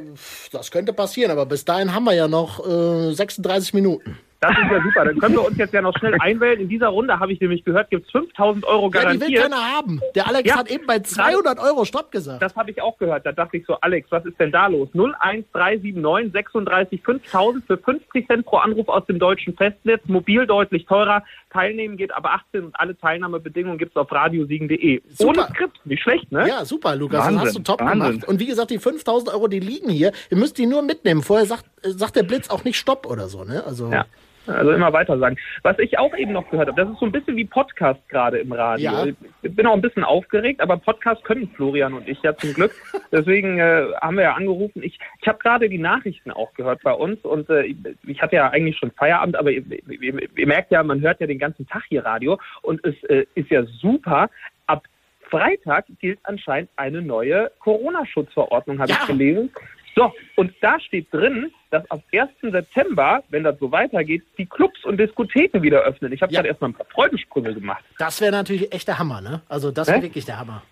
das 0.51 0.73
könnte 0.73 0.93
passieren, 0.93 1.31
aber 1.31 1.47
bis 1.47 1.65
dahin 1.65 1.95
haben 1.95 2.03
wir 2.05 2.15
ja 2.15 2.27
noch 2.27 2.67
äh, 2.67 3.13
36 3.13 3.75
Minuten. 3.75 4.19
Das 4.43 4.51
ist 4.51 4.71
ja 4.71 4.83
super. 4.83 5.05
Dann 5.05 5.19
können 5.19 5.35
wir 5.37 5.47
uns 5.47 5.57
jetzt 5.57 5.73
ja 5.73 5.81
noch 5.81 5.97
schnell 5.99 6.17
einwählen. 6.21 6.61
In 6.61 6.69
dieser 6.69 6.89
Runde 6.89 7.19
habe 7.19 7.33
ich 7.33 7.41
nämlich 7.41 7.65
gehört, 7.65 7.91
gibt 7.91 8.07
es 8.07 8.11
5000 8.11 8.65
Euro 8.67 8.91
Ja, 8.93 9.13
die 9.13 9.21
will 9.21 9.33
garantiert. 9.33 9.43
keiner 9.45 9.73
haben. 9.73 10.01
Der 10.17 10.27
Alex 10.27 10.49
Ja. 10.49 10.57
hat 10.57 10.71
eben 10.71 10.85
bei 10.87 10.99
200 10.99 11.59
Euro 11.61 11.85
Stopp 11.85 12.11
gesagt. 12.11 12.43
das 12.43 12.55
habe 12.57 12.71
ich 12.73 12.83
auch 12.83 12.99
gehört. 12.99 13.25
Da 13.25 13.31
dachte 13.33 13.57
ich 13.57 13.65
so, 13.67 13.75
Alex, 13.81 14.11
was 14.11 14.25
ist 14.27 14.39
denn 14.41 14.51
da 14.51 14.67
los? 14.67 14.89
01379 14.95 16.33
36 16.33 17.03
5000 17.03 17.65
für 17.67 17.79
50 17.79 18.27
Cent 18.27 18.45
pro 18.45 18.57
Anruf 18.59 18.89
aus 18.89 19.07
dem 19.07 19.19
deutschen 19.19 19.55
Festnetz. 19.57 20.03
Mobil 20.07 20.47
deutlich 20.47 20.87
teurer. 20.87 21.23
Teilnehmen 21.51 21.97
geht 21.97 22.13
aber 22.15 22.33
18 22.33 22.65
und 22.65 22.81
alle 22.81 22.97
Teilnahmebedingungen 22.99 23.79
gibt 23.79 23.93
es 23.93 23.97
auf 23.97 24.11
radiosiegen.de. 24.11 25.03
Ohne. 25.21 25.43
Skript. 25.51 25.81
Nicht 25.87 26.03
schlecht, 26.03 26.33
ne? 26.33 26.49
Ja, 26.49 26.65
super, 26.65 26.97
Lukas. 26.97 27.21
Wahnsinn, 27.21 27.37
das 27.39 27.47
hast 27.49 27.59
du 27.59 27.63
top 27.63 27.81
Wahnsinn. 27.81 28.01
gemacht. 28.13 28.29
Und 28.29 28.41
wie 28.41 28.47
gesagt, 28.47 28.71
die 28.71 28.79
5000 28.79 29.33
Euro, 29.35 29.49
die 29.49 29.61
liegen 29.61 29.91
hier. 29.91 30.13
Ihr 30.31 30.37
müsst 30.37 30.59
die 30.59 30.67
nur 30.67 30.83
mitnehmen. 30.83 31.23
Vorher 31.23 31.47
sagt, 31.47 31.67
äh, 31.83 31.91
sagt 31.91 32.17
der 32.17 32.23
Blitz 32.25 32.51
auch 32.51 32.65
nicht 32.65 32.77
Stopp 32.77 33.07
oder 33.07 33.29
so, 33.29 33.45
ne? 33.45 33.63
Also, 33.67 33.91
Ja. 33.91 34.07
Also 34.47 34.73
immer 34.73 34.93
weiter 34.93 35.19
sagen. 35.19 35.37
Was 35.63 35.79
ich 35.79 35.99
auch 35.99 36.17
eben 36.17 36.33
noch 36.33 36.51
gehört 36.51 36.69
habe, 36.69 36.81
das 36.81 36.91
ist 36.93 36.99
so 37.01 37.07
ein 37.07 37.13
bisschen 37.13 37.37
wie 37.37 37.45
Podcast 37.45 38.01
gerade 38.09 38.39
im 38.39 38.53
Radio. 38.53 38.91
Ja. 38.91 39.05
Ich 39.43 39.55
bin 39.55 39.67
auch 39.67 39.75
ein 39.75 39.81
bisschen 39.83 40.05
aufgeregt, 40.05 40.61
aber 40.61 40.77
Podcast 40.77 41.23
können 41.25 41.49
Florian 41.55 41.95
und 41.95 42.09
ich 42.09 42.21
ja 42.23 42.37
zum 42.37 42.53
Glück. 42.55 42.73
Deswegen 43.13 43.59
äh, 43.59 43.85
haben 44.01 44.17
wir 44.17 44.25
ja 44.25 44.33
angerufen. 44.35 44.83
Ich, 44.83 44.99
ich 45.21 45.29
habe 45.29 45.39
gerade 45.39 45.69
die 45.69 45.79
Nachrichten 45.79 46.31
auch 46.31 46.53
gehört 46.55 46.83
bei 46.83 46.93
uns 46.93 47.21
und 47.25 47.49
äh, 47.51 47.63
ich- 48.07 48.23
hatte 48.23 48.37
ja 48.37 48.51
eigentlich 48.51 48.79
schon 48.79 48.91
Feierabend, 48.93 49.37
aber 49.37 49.51
ihr, 49.51 49.65
ihr, 49.89 50.39
ihr 50.39 50.47
merkt 50.47 50.71
ja, 50.71 50.83
man 50.83 51.01
hört 51.01 51.21
ja 51.21 51.27
den 51.27 51.39
ganzen 51.41 51.67
Tag 51.67 51.83
hier 51.89 52.05
Radio 52.05 52.39
und 52.63 52.85
es 52.85 52.95
äh, 53.05 53.27
ist 53.35 53.51
ja 53.51 53.65
super. 53.65 54.31
Ab 54.67 54.85
Freitag 55.31 55.87
gilt 56.01 56.19
anscheinend 56.25 56.71
eine 56.77 57.01
neue 57.03 57.51
Corona-Schutzverordnung, 57.61 58.79
habe 58.81 58.91
Ja. 58.93 58.99
ich 59.01 59.07
gelesen. 59.07 59.51
So, 59.95 60.13
und 60.37 60.53
da 60.61 60.81
steht 60.81 61.13
drin, 61.13 61.51
dass 61.71 61.89
ab 61.91 62.03
1. 62.13 62.31
September, 62.53 63.23
wenn 63.31 63.45
das 63.45 63.59
so 63.59 63.71
weitergeht, 63.73 64.23
die 64.39 64.47
Clubs 64.47 64.85
und 64.85 64.99
Diskotheken 64.99 65.63
wieder 65.63 65.81
öffnen. 65.83 66.13
Ich 66.13 66.23
habe 66.23 66.33
Ja. 66.33 66.39
gerade 66.41 66.49
erstmal 66.49 66.71
ein 66.71 66.75
paar 66.75 66.87
Freudensprünge 66.87 67.55
gemacht. 67.55 67.85
das 67.99 68.21
wäre 68.21 68.33
natürlich 68.33 68.73
echt 68.73 68.89
der 68.89 68.99
Hammer, 68.99 69.21
ne? 69.21 69.43
Also, 69.49 69.71
das 69.71 69.89
wäre 69.89 70.03
wirklich 70.03 70.25
der 70.25 70.39
Hammer. 70.39 70.63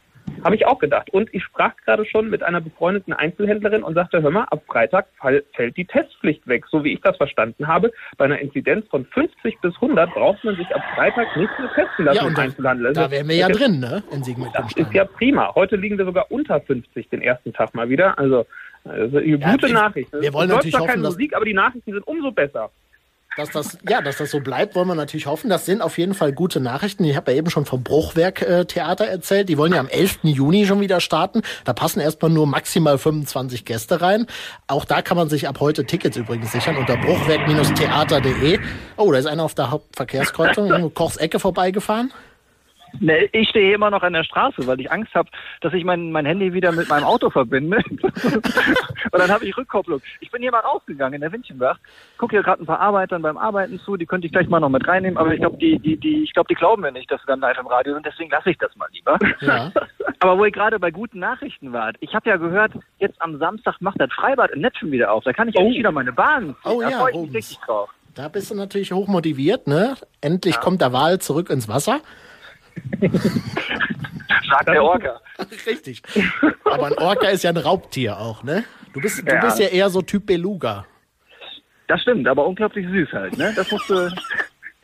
Habe 0.44 0.54
ich 0.54 0.64
auch 0.64 0.78
gedacht. 0.78 1.10
Und 1.10 1.32
ich 1.34 1.42
sprach 1.42 1.72
gerade 1.84 2.04
schon 2.06 2.30
mit 2.30 2.42
einer 2.42 2.60
befreundeten 2.60 3.12
Einzelhändlerin 3.12 3.82
und 3.82 3.94
sagte, 3.94 4.22
hör 4.22 4.30
mal, 4.30 4.44
ab 4.44 4.62
Freitag 4.66 5.06
fällt 5.54 5.76
die 5.76 5.84
Testpflicht 5.84 6.46
weg. 6.46 6.64
So 6.70 6.84
wie 6.84 6.92
ich 6.92 7.00
das 7.00 7.16
verstanden 7.16 7.66
habe, 7.66 7.90
bei 8.16 8.26
einer 8.26 8.38
Inzidenz 8.38 8.86
von 8.88 9.04
50 9.06 9.58
bis 9.60 9.74
100 9.76 10.12
braucht 10.14 10.42
man 10.44 10.56
sich 10.56 10.68
ab 10.74 10.82
Freitag 10.94 11.36
nicht 11.36 11.50
mehr 11.58 11.70
testen 11.74 12.04
lassen 12.04 12.16
Ja, 12.16 12.22
und 12.22 12.28
im 12.28 12.34
da, 12.36 12.42
Einzelhandel. 12.42 12.86
Also, 12.88 13.00
da 13.02 13.10
wären 13.10 13.28
wir 13.28 13.36
ja 13.36 13.48
drin, 13.48 13.80
ne? 13.80 14.02
In 14.12 14.22
Siegen 14.22 14.44
mit 14.44 14.54
Das 14.54 14.72
ist 14.76 14.92
ja 14.94 15.04
prima. 15.04 15.52
Heute 15.54 15.76
liegen 15.76 15.98
wir 15.98 16.04
sogar 16.04 16.30
unter 16.30 16.60
50 16.60 17.08
den 17.08 17.22
ersten 17.22 17.52
Tag 17.52 17.74
mal 17.74 17.88
wieder. 17.88 18.16
Also, 18.18 18.46
also 18.84 19.18
gute 19.18 19.22
wir- 19.22 19.72
Nachricht. 19.72 20.12
wir 20.12 20.32
wollen 20.32 20.48
natürlich 20.48 20.74
hoffen, 20.74 20.86
keine 20.88 21.02
dass- 21.02 21.14
Musik, 21.14 21.34
aber 21.34 21.44
die 21.44 21.54
Nachrichten 21.54 21.92
sind 21.92 22.06
umso 22.06 22.30
besser. 22.32 22.70
Dass 23.36 23.48
das, 23.50 23.78
ja, 23.88 24.02
dass 24.02 24.16
das 24.18 24.32
so 24.32 24.40
bleibt, 24.40 24.74
wollen 24.74 24.88
wir 24.88 24.96
natürlich 24.96 25.26
hoffen. 25.26 25.48
Das 25.50 25.64
sind 25.64 25.82
auf 25.82 25.98
jeden 25.98 26.14
Fall 26.14 26.32
gute 26.32 26.58
Nachrichten. 26.58 27.04
Ich 27.04 27.14
habe 27.14 27.30
ja 27.30 27.38
eben 27.38 27.48
schon 27.48 27.64
vom 27.64 27.84
Bruchwerk-Theater 27.84 29.06
erzählt. 29.06 29.48
Die 29.48 29.56
wollen 29.56 29.72
ja 29.72 29.78
am 29.78 29.86
11. 29.88 30.18
Juni 30.24 30.66
schon 30.66 30.80
wieder 30.80 31.00
starten. 31.00 31.42
Da 31.64 31.72
passen 31.72 32.00
erstmal 32.00 32.32
nur 32.32 32.48
maximal 32.48 32.98
25 32.98 33.64
Gäste 33.64 34.00
rein. 34.00 34.26
Auch 34.66 34.84
da 34.84 35.00
kann 35.00 35.16
man 35.16 35.28
sich 35.28 35.46
ab 35.46 35.60
heute 35.60 35.84
Tickets 35.86 36.16
übrigens 36.16 36.50
sichern 36.50 36.76
unter 36.76 36.96
bruchwerk-theater.de. 36.96 38.58
Oh, 38.96 39.12
da 39.12 39.18
ist 39.18 39.26
einer 39.26 39.44
auf 39.44 39.54
der 39.54 39.70
Hauptverkehrskreuzung, 39.70 40.92
Kochs 40.94 41.16
Ecke 41.16 41.38
vorbeigefahren. 41.38 42.12
Ne, 42.98 43.28
ich 43.32 43.48
stehe 43.48 43.74
immer 43.74 43.90
noch 43.90 44.02
an 44.02 44.12
der 44.12 44.24
Straße, 44.24 44.66
weil 44.66 44.80
ich 44.80 44.90
Angst 44.90 45.14
habe, 45.14 45.30
dass 45.60 45.72
ich 45.72 45.84
mein, 45.84 46.12
mein 46.12 46.26
Handy 46.26 46.52
wieder 46.52 46.72
mit 46.72 46.88
meinem 46.88 47.04
Auto 47.04 47.30
verbinde. 47.30 47.78
und 47.86 49.12
dann 49.12 49.30
habe 49.30 49.44
ich 49.44 49.56
Rückkopplung. 49.56 50.00
Ich 50.20 50.30
bin 50.30 50.42
hier 50.42 50.50
mal 50.50 50.60
rausgegangen 50.60 51.14
in 51.14 51.20
der 51.20 51.32
Windchenbach, 51.32 51.78
gucke 52.18 52.36
hier 52.36 52.42
gerade 52.42 52.62
ein 52.62 52.66
paar 52.66 52.80
Arbeitern 52.80 53.22
beim 53.22 53.38
Arbeiten 53.38 53.78
zu, 53.80 53.96
die 53.96 54.06
könnte 54.06 54.26
ich 54.26 54.32
gleich 54.32 54.48
mal 54.48 54.60
noch 54.60 54.68
mit 54.68 54.86
reinnehmen, 54.86 55.18
aber 55.18 55.32
ich 55.32 55.40
glaube, 55.40 55.58
die, 55.58 55.78
die, 55.78 55.96
die, 55.96 56.24
ich 56.24 56.32
glaube, 56.32 56.48
die 56.48 56.54
glauben 56.54 56.82
mir 56.82 56.92
nicht, 56.92 57.10
dass 57.10 57.20
wir 57.22 57.26
dann 57.26 57.40
live 57.40 57.58
im 57.58 57.66
Radio 57.66 57.94
sind, 57.94 58.04
deswegen 58.06 58.30
lasse 58.30 58.50
ich 58.50 58.58
das 58.58 58.74
mal 58.76 58.88
lieber. 58.92 59.18
Ja. 59.40 59.72
Aber 60.22 60.36
wo 60.36 60.44
ihr 60.44 60.50
gerade 60.50 60.78
bei 60.78 60.90
guten 60.90 61.18
Nachrichten 61.18 61.72
wart, 61.72 61.96
ich 62.00 62.14
habe 62.14 62.28
ja 62.28 62.36
gehört, 62.36 62.72
jetzt 62.98 63.20
am 63.22 63.38
Samstag 63.38 63.80
macht 63.80 63.98
das 63.98 64.12
Freibad 64.12 64.50
in 64.50 64.60
Netschen 64.60 64.92
wieder 64.92 65.12
auf. 65.12 65.24
Da 65.24 65.32
kann 65.32 65.48
ich 65.48 65.56
endlich 65.56 65.78
wieder 65.78 65.92
meine 65.92 66.12
Bahn 66.12 66.54
ziehen. 66.62 66.72
Oh 66.72 66.80
da 66.82 66.90
ja, 66.90 66.98
freue 66.98 67.12
ich 67.12 67.20
mich 67.20 67.34
richtig 67.34 67.58
drauf. 67.60 67.88
Da 68.14 68.28
bist 68.28 68.50
du 68.50 68.54
natürlich 68.54 68.92
hoch 68.92 69.08
motiviert, 69.08 69.66
ne? 69.66 69.94
Endlich 70.20 70.60
kommt 70.60 70.82
der 70.82 70.92
Wal 70.92 71.20
zurück 71.20 71.48
ins 71.48 71.68
Wasser. 71.68 72.00
Sagt 74.50 74.68
der 74.68 74.82
Orca. 74.82 75.20
Richtig. 75.66 76.02
Aber 76.64 76.86
ein 76.86 76.98
Orca 76.98 77.28
ist 77.28 77.44
ja 77.44 77.50
ein 77.50 77.56
Raubtier 77.56 78.18
auch, 78.18 78.42
ne? 78.42 78.64
Du 78.92 79.00
bist, 79.00 79.22
du 79.26 79.32
Ja. 79.32 79.40
bist 79.40 79.58
ja 79.58 79.68
eher 79.68 79.90
so 79.90 80.02
Typ 80.02 80.26
Beluga. 80.26 80.86
Das 81.86 82.00
stimmt, 82.02 82.26
aber 82.28 82.46
unglaublich 82.46 82.86
süß 82.86 83.12
halt, 83.12 83.36
ne? 83.36 83.52
Das 83.56 83.70
musst 83.70 83.88
du. 83.90 84.10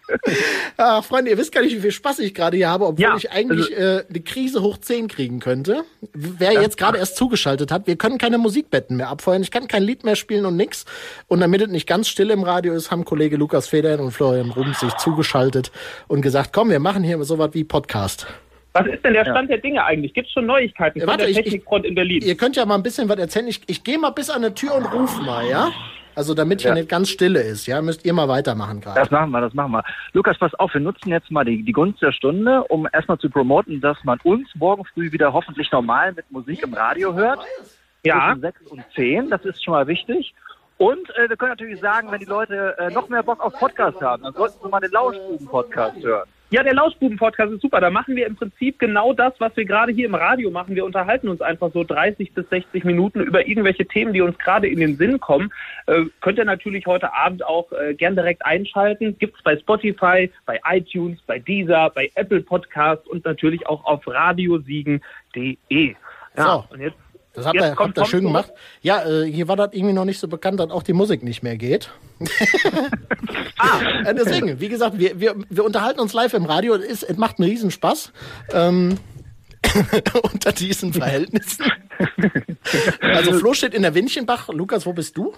Ah, 0.77 1.01
Freunde, 1.03 1.31
ihr 1.31 1.39
wisst 1.39 1.53
gar 1.53 1.63
nicht, 1.63 1.75
wie 1.75 1.81
viel 1.81 1.91
Spaß 1.91 2.19
ich 2.19 2.35
gerade 2.35 2.57
hier 2.57 2.69
habe, 2.69 2.87
obwohl 2.87 3.03
Ja, 3.03 3.17
ich 3.17 3.31
eigentlich 3.31 3.73
äh, 3.77 4.05
eine 4.09 4.21
Krise 4.21 4.63
hoch 4.63 4.77
10 4.79 5.09
kriegen 5.09 5.41
könnte. 5.41 5.85
Wer 6.13 6.53
jetzt 6.53 6.77
gerade 6.77 6.99
erst 6.99 7.17
zugeschaltet 7.17 7.73
hat, 7.73 7.87
wir 7.87 7.97
können 7.97 8.19
keine 8.19 8.39
Musikbetten 8.39 8.97
mehr 8.97 9.09
abfeuern. 9.09 9.43
Ich 9.43 9.51
kann 9.51 9.69
kein 9.69 9.83
Lied 9.83 10.05
mehr 10.05 10.17
spielen 10.17 10.45
und 10.47 10.57
nix. 10.57 10.85
Und 11.29 11.41
damit 11.41 11.63
es 11.63 11.69
nicht 11.69 11.87
ganz 11.87 12.09
still 12.09 12.31
im 12.31 12.43
Radio 12.43 12.75
ist, 12.75 12.91
haben 12.91 13.05
Kollege 13.05 13.37
Lukas 13.37 13.69
Federn 13.69 14.01
und 14.01 14.11
Florian 14.13 14.51
Rubens 14.51 14.81
sich 14.81 14.93
zugeschaltet 14.97 15.73
und 16.09 16.21
gesagt, 16.21 16.51
komm, 16.53 16.71
wir 16.71 16.81
machen 16.81 17.03
hier 17.03 17.23
sowas 17.25 17.51
wie 17.53 17.65
Podcast. 17.65 18.27
Was 18.75 18.87
ist 18.89 19.03
denn 19.05 19.15
der 19.15 19.25
Stand 19.25 19.49
der 19.49 19.59
Dinge 19.59 19.83
eigentlich? 19.83 20.13
Gibt 20.13 20.27
es 20.27 20.33
schon 20.35 20.45
Neuigkeiten 20.45 21.01
von 21.01 21.09
Warte, 21.09 21.21
der 21.23 21.31
ich- 21.31 21.39
ich- 21.39 21.45
Technikfront 21.45 21.87
in 21.87 21.95
Berlin? 21.95 22.21
Ihr 22.23 22.37
könnt 22.37 22.57
ja 22.57 22.67
mal 22.67 22.75
ein 22.75 22.83
bisschen 22.83 23.09
was 23.09 23.19
erzählen. 23.19 23.49
Ich, 23.49 23.63
ich 23.67 23.83
gehe 23.83 23.99
mal 23.99 24.11
bis 24.11 24.29
an 24.29 24.45
eine 24.45 24.53
Tür 24.53 24.75
und 24.75 24.85
ruf 24.93 25.19
mal, 25.23 25.49
ja? 25.49 25.71
Also 26.17 26.35
damit 26.35 26.63
hier 26.63 26.71
Ja. 26.71 26.75
nicht 26.75 26.89
ganz 26.89 27.09
stille 27.11 27.41
ist, 27.41 27.67
ja? 27.67 27.81
Müsst 27.83 28.05
ihr 28.05 28.13
mal 28.15 28.27
weitermachen 28.27 28.81
gerade. 28.81 28.99
Das 28.99 29.11
machen 29.11 29.31
wir, 29.31 29.41
das 29.43 29.55
machen 29.55 29.73
wir. 29.73 29.85
Lukas, 30.15 30.39
pass 30.39 30.55
auf, 30.55 30.73
wir 30.75 30.81
nutzen 30.81 31.11
jetzt 31.11 31.31
mal 31.31 31.45
die, 31.45 31.63
die 31.63 31.73
Gunst 31.73 32.01
der 32.03 32.13
Stunde, 32.13 32.65
um 32.65 32.89
erstmal 32.93 33.19
zu 33.19 33.29
promoten, 33.31 33.81
dass 33.81 33.99
man 34.05 34.19
uns 34.25 34.49
morgen 34.55 34.85
früh 34.87 35.13
wieder 35.13 35.33
hoffentlich 35.33 35.71
normal 35.71 36.13
mit 36.15 36.31
Musik 36.33 36.63
im 36.63 36.75
Radio 36.75 37.15
hört. 37.15 37.41
Ja. 38.05 38.29
Zwischen 38.35 38.41
6 38.41 38.63
und 38.71 38.85
10, 38.95 39.31
das 39.31 39.45
ist 39.45 39.63
schon 39.63 39.73
mal 39.73 39.87
wichtig. 39.87 40.35
Und 40.79 41.09
äh, 41.17 41.29
wir 41.29 41.37
können 41.37 41.53
natürlich 41.53 41.81
sagen, 41.81 42.11
wenn 42.11 42.21
die 42.21 42.27
Leute 42.27 42.77
äh, 42.79 42.91
noch 42.91 43.09
mehr 43.09 43.23
Bock 43.23 43.41
auf 43.45 43.53
Podcast 43.55 44.01
haben, 44.03 44.23
dann 44.23 44.35
sollten 44.35 44.57
sie 44.63 44.69
mal 44.69 44.81
den 44.81 44.91
Lauschbuben-Podcast 44.93 46.03
hören. 46.03 46.29
Ja, 46.51 46.63
der 46.63 46.75
Lauschbuben-Podcast 46.75 47.55
ist 47.55 47.63
super. 47.63 47.81
Da 47.81 47.91
machen 47.91 48.15
wir 48.15 48.25
im 48.25 48.37
Prinzip 48.37 48.79
genau 48.79 49.13
das, 49.13 49.33
was 49.41 49.57
wir 49.57 49.65
gerade 49.65 49.91
hier 49.91 50.07
im 50.07 50.15
Radio 50.15 50.53
machen. 50.53 50.77
Wir 50.77 50.85
unterhalten 50.85 51.29
uns 51.29 51.41
einfach 51.41 51.73
so 51.73 51.83
30 51.83 52.33
bis 52.35 52.49
60 52.49 52.85
Minuten 52.85 53.21
über 53.21 53.49
irgendwelche 53.49 53.85
Themen, 53.85 54.13
die 54.13 54.21
uns 54.21 54.39
gerade 54.39 54.69
in 54.69 54.79
den 54.79 54.97
Sinn 54.97 55.19
kommen. 55.19 55.53
Äh, 55.87 56.05
könnt 56.21 56.39
ihr 56.39 56.45
natürlich 56.45 56.87
heute 56.87 57.13
Abend 57.13 57.45
auch 57.45 57.73
äh, 57.73 57.95
gern 57.95 58.15
direkt 58.15 58.47
einschalten. 58.47 59.19
Gibt's 59.19 59.43
bei 59.43 59.57
Spotify, 59.57 60.31
bei 60.45 60.61
iTunes, 60.71 61.19
bei 61.27 61.41
Deezer, 61.41 61.91
bei 61.93 62.13
Apple 62.15 62.43
Podcasts 62.43 63.09
und 63.09 63.25
natürlich 63.25 63.67
auch 63.67 63.85
auf 63.85 64.07
radiosiegen.de. 64.07 65.97
Ja, 66.37 66.45
so. 66.45 66.65
und 66.71 66.81
jetzt 66.81 67.06
das 67.37 67.45
habt 67.45 67.57
ihr, 67.57 67.77
habt 67.77 67.99
ihr 67.99 68.05
schön 68.07 68.25
gemacht. 68.25 68.51
Ja, 68.81 69.07
äh, 69.07 69.31
hier 69.31 69.47
war 69.47 69.57
das 69.57 69.69
irgendwie 69.73 69.93
noch 69.93 70.07
nicht 70.07 70.19
so 70.19 70.27
bekannt, 70.27 70.59
dass 70.59 70.71
auch 70.71 70.83
die 70.83 70.95
Musik 70.95 71.23
nicht 71.23 71.43
mehr 71.43 71.57
geht. 71.57 71.91
ah, 73.59 73.81
äh, 74.07 74.15
deswegen, 74.15 74.59
wie 74.59 74.69
gesagt, 74.69 74.99
wir, 74.99 75.21
wir, 75.21 75.37
wir 75.51 75.65
unterhalten 75.65 76.01
uns 76.01 76.15
live 76.15 76.33
im 76.33 76.47
Radio. 76.47 76.75
Es, 76.75 77.03
es 77.03 77.19
macht 77.19 77.39
einen 77.39 77.51
Riesenspaß. 77.51 78.13
Ähm, 78.55 78.97
unter 80.33 80.53
diesen 80.53 80.95
Verhältnissen. 80.95 81.67
also 83.03 83.35
Flo 83.35 83.53
steht 83.53 83.75
in 83.75 83.83
der 83.83 83.95
Winchenbach. 83.95 84.49
Lukas, 84.49 84.87
wo 84.87 84.95
bist 84.95 85.17
du? 85.19 85.35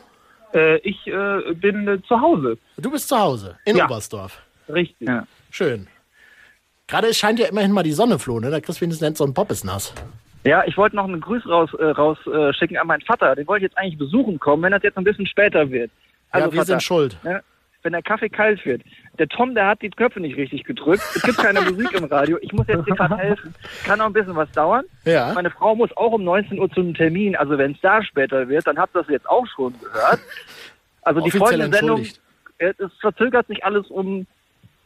Äh, 0.55 0.77
ich 0.79 1.05
äh, 1.07 1.53
bin 1.55 1.89
äh, 1.89 2.01
zu 2.07 2.21
Hause. 2.21 2.59
Du 2.77 2.93
bist 2.93 3.09
zu 3.09 3.19
Hause, 3.19 3.59
in 3.65 3.77
ja. 3.77 3.87
Oberstdorf. 3.87 4.41
Richtig. 4.69 5.09
Ja. 5.09 5.27
Schön. 5.51 5.89
Gerade 6.87 7.13
scheint 7.13 7.41
ja 7.41 7.49
immerhin 7.49 7.73
mal 7.73 7.83
die 7.83 7.93
Sonne, 7.93 8.21
Flo, 8.21 8.39
ne? 8.39 8.51
Da 8.51 8.61
kriegst 8.61 8.81
du 8.81 8.83
wenigstens 8.83 9.19
so 9.19 9.25
ein 9.25 9.35
Poppes 9.35 9.65
nass. 9.65 9.93
Ja, 10.45 10.65
ich 10.67 10.77
wollte 10.77 10.97
noch 10.97 11.05
einen 11.05 11.21
Gruß 11.21 11.47
raus, 11.47 11.71
äh, 11.75 11.85
rausschicken 11.85 12.77
äh, 12.77 12.81
an 12.81 12.87
meinen 12.87 13.03
Vater. 13.03 13.35
Den 13.35 13.47
wollte 13.47 13.65
ich 13.65 13.71
jetzt 13.71 13.79
eigentlich 13.79 13.99
besuchen 13.99 14.39
kommen, 14.39 14.63
wenn 14.63 14.73
das 14.73 14.83
jetzt 14.83 14.97
ein 14.97 15.05
bisschen 15.05 15.27
später 15.27 15.71
wird. 15.71 15.91
Also 16.31 16.47
ja, 16.47 16.53
wir 16.53 16.59
Vater, 16.61 16.67
sind 16.67 16.83
schuld. 16.83 17.17
Ne, 17.25 17.43
wenn 17.83 17.93
der 17.93 18.03
Kaffee 18.03 18.29
kalt 18.29 18.65
wird. 18.65 18.83
Der 19.19 19.29
Tom, 19.29 19.55
der 19.55 19.67
hat 19.67 19.83
die 19.83 19.91
Knöpfe 19.91 20.21
nicht 20.21 20.37
richtig 20.37 20.65
gedrückt. 20.65 21.03
Es 21.15 21.23
gibt 21.23 21.39
keine 21.39 21.61
Musik 21.71 21.93
im 21.93 22.05
Radio. 22.05 22.39
Ich 22.41 22.53
muss 22.53 22.67
jetzt 22.67 22.87
gerade 22.87 23.17
helfen. 23.17 23.55
Kann 23.85 24.01
auch 24.01 24.07
ein 24.07 24.13
bisschen 24.13 24.37
was 24.37 24.51
dauern. 24.53 24.85
Ja. 25.05 25.33
Meine 25.33 25.51
Frau 25.51 25.75
muss 25.75 25.95
auch 25.97 26.13
um 26.13 26.25
19 26.25 26.59
Uhr 26.59 26.71
zu 26.71 26.81
einem 26.81 26.95
Termin. 26.95 27.37
Also 27.37 27.57
wenn 27.57 27.73
es 27.73 27.81
da 27.81 28.03
später 28.03 28.49
wird, 28.49 28.67
dann 28.67 28.79
habt 28.79 28.95
ihr 28.97 29.03
das 29.03 29.11
jetzt 29.11 29.29
auch 29.29 29.47
schon 29.47 29.75
gehört. 29.81 30.21
Also 31.03 31.21
die 31.21 31.31
folgende 31.31 31.77
Sendung, 31.77 32.05
es 32.59 32.75
verzögert 33.01 33.47
sich 33.47 33.65
alles 33.65 33.87
um 33.89 34.27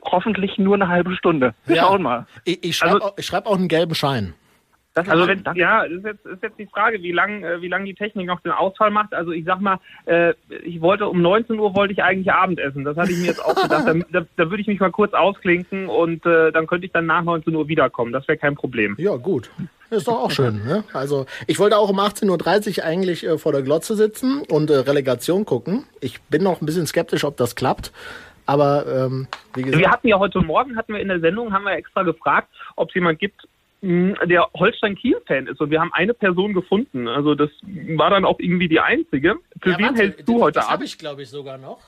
hoffentlich 0.02 0.58
nur 0.58 0.74
eine 0.74 0.88
halbe 0.88 1.14
Stunde. 1.16 1.54
Wir 1.64 1.76
ja. 1.76 1.82
schauen 1.82 2.02
mal. 2.02 2.26
Ich, 2.44 2.62
ich 2.62 2.76
schreibe 2.76 2.94
also, 2.94 3.06
auch, 3.06 3.14
schreib 3.18 3.46
auch 3.46 3.56
einen 3.56 3.68
gelben 3.68 3.94
Schein 3.94 4.34
also 4.94 5.26
wenn, 5.26 5.42
ja, 5.54 5.88
das 5.88 5.98
ist 5.98 6.04
jetzt, 6.04 6.26
ist 6.26 6.42
jetzt 6.42 6.58
die 6.58 6.66
Frage, 6.66 7.02
wie 7.02 7.12
lang, 7.12 7.42
äh, 7.44 7.62
wie 7.62 7.68
lang 7.68 7.84
die 7.84 7.94
Technik 7.94 8.26
noch 8.26 8.40
den 8.40 8.52
Ausfall 8.52 8.90
macht. 8.90 9.14
Also 9.14 9.32
ich 9.32 9.44
sag 9.44 9.60
mal, 9.60 9.78
äh, 10.04 10.34
ich 10.64 10.80
wollte 10.80 11.08
um 11.08 11.22
19 11.22 11.58
Uhr 11.58 11.74
wollte 11.74 11.92
ich 11.92 12.02
eigentlich 12.02 12.32
Abendessen. 12.32 12.84
Das 12.84 12.96
hatte 12.96 13.12
ich 13.12 13.18
mir 13.18 13.26
jetzt 13.26 13.44
auch 13.44 13.54
gedacht. 13.54 13.86
da, 13.86 13.94
da, 14.20 14.26
da 14.36 14.50
würde 14.50 14.60
ich 14.60 14.66
mich 14.66 14.80
mal 14.80 14.90
kurz 14.90 15.14
ausklinken 15.14 15.88
und 15.88 16.26
äh, 16.26 16.52
dann 16.52 16.66
könnte 16.66 16.86
ich 16.86 16.92
dann 16.92 17.06
nach 17.06 17.22
19 17.22 17.54
Uhr 17.54 17.68
wiederkommen. 17.68 18.12
Das 18.12 18.28
wäre 18.28 18.38
kein 18.38 18.54
Problem. 18.54 18.94
Ja, 18.98 19.16
gut. 19.16 19.50
Ist 19.90 20.08
doch 20.08 20.22
auch 20.22 20.30
schön. 20.30 20.64
Ne? 20.64 20.84
Also 20.94 21.26
ich 21.46 21.58
wollte 21.58 21.76
auch 21.76 21.90
um 21.90 22.00
18.30 22.00 22.78
Uhr 22.78 22.84
eigentlich 22.84 23.26
äh, 23.26 23.36
vor 23.36 23.52
der 23.52 23.62
Glotze 23.62 23.94
sitzen 23.94 24.42
und 24.48 24.70
äh, 24.70 24.76
Relegation 24.76 25.44
gucken. 25.44 25.84
Ich 26.00 26.20
bin 26.22 26.42
noch 26.42 26.62
ein 26.62 26.66
bisschen 26.66 26.86
skeptisch, 26.86 27.24
ob 27.24 27.36
das 27.36 27.56
klappt. 27.56 27.92
Aber 28.46 28.86
ähm, 28.86 29.28
wie 29.54 29.62
gesagt. 29.62 29.78
Wir 29.78 29.90
hatten 29.90 30.08
ja 30.08 30.18
heute 30.18 30.40
Morgen, 30.40 30.76
hatten 30.76 30.94
wir 30.94 31.00
in 31.00 31.08
der 31.08 31.20
Sendung, 31.20 31.52
haben 31.52 31.64
wir 31.64 31.72
extra 31.72 32.02
gefragt, 32.02 32.48
ob 32.76 32.88
es 32.88 32.94
jemand 32.94 33.18
gibt, 33.18 33.46
der 33.82 34.46
Holstein-Kiel-Fan 34.54 35.48
ist 35.48 35.60
und 35.60 35.70
wir 35.70 35.80
haben 35.80 35.92
eine 35.92 36.14
Person 36.14 36.54
gefunden. 36.54 37.08
Also 37.08 37.34
das 37.34 37.50
war 37.96 38.10
dann 38.10 38.24
auch 38.24 38.38
irgendwie 38.38 38.68
die 38.68 38.78
einzige. 38.78 39.36
Für 39.60 39.70
ja, 39.70 39.78
wen 39.78 39.84
warte, 39.86 39.98
hältst 39.98 40.28
du 40.28 40.40
heute 40.40 40.54
das 40.54 40.64
Abend? 40.64 40.68
Das 40.68 40.72
habe 40.72 40.84
ich, 40.84 40.98
glaube 40.98 41.22
ich, 41.22 41.30
sogar 41.30 41.58
noch. 41.58 41.80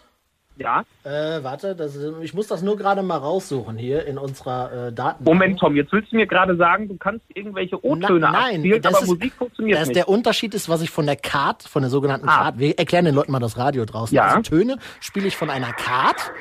Ja. 0.57 0.85
Äh, 1.03 1.43
warte, 1.43 1.75
das, 1.75 1.99
ich 2.23 2.33
muss 2.33 2.47
das 2.47 2.63
nur 2.63 2.77
gerade 2.77 3.03
mal 3.03 3.17
raussuchen 3.17 3.77
hier 3.77 4.07
in 4.07 4.19
unserer 4.19 4.89
äh, 4.89 4.93
Datenbank. 4.93 5.25
Moment, 5.25 5.59
Tom, 5.59 5.75
jetzt 5.75 5.93
willst 5.93 6.13
du 6.13 6.17
mir 6.17 6.27
gerade 6.27 6.57
sagen, 6.57 6.89
du 6.89 6.97
kannst 6.97 7.25
irgendwelche 7.35 7.85
O-Töne 7.85 8.21
Nein, 8.21 8.35
abspielen, 8.35 8.87
aber 8.87 9.01
ist, 9.01 9.07
Musik 9.07 9.33
funktioniert 9.33 9.81
das 9.81 9.89
nicht. 9.89 9.97
Der 9.97 10.09
Unterschied 10.09 10.55
ist, 10.55 10.69
was 10.69 10.83
ich 10.83 10.91
von 10.91 11.07
der 11.07 11.17
Card, 11.17 11.65
von 11.65 11.83
der 11.83 11.91
sogenannten 11.91 12.29
ah. 12.29 12.37
Card, 12.37 12.59
wir 12.59 12.79
erklären 12.79 13.05
den 13.05 13.15
Leuten 13.15 13.33
mal 13.33 13.41
das 13.41 13.57
Radio 13.57 13.85
draußen. 13.85 14.15
Ja. 14.15 14.27
Also 14.27 14.43
Töne 14.43 14.79
spiele 15.01 15.27
ich 15.27 15.37
von 15.37 15.51
einer 15.51 15.73
Card 15.73 16.33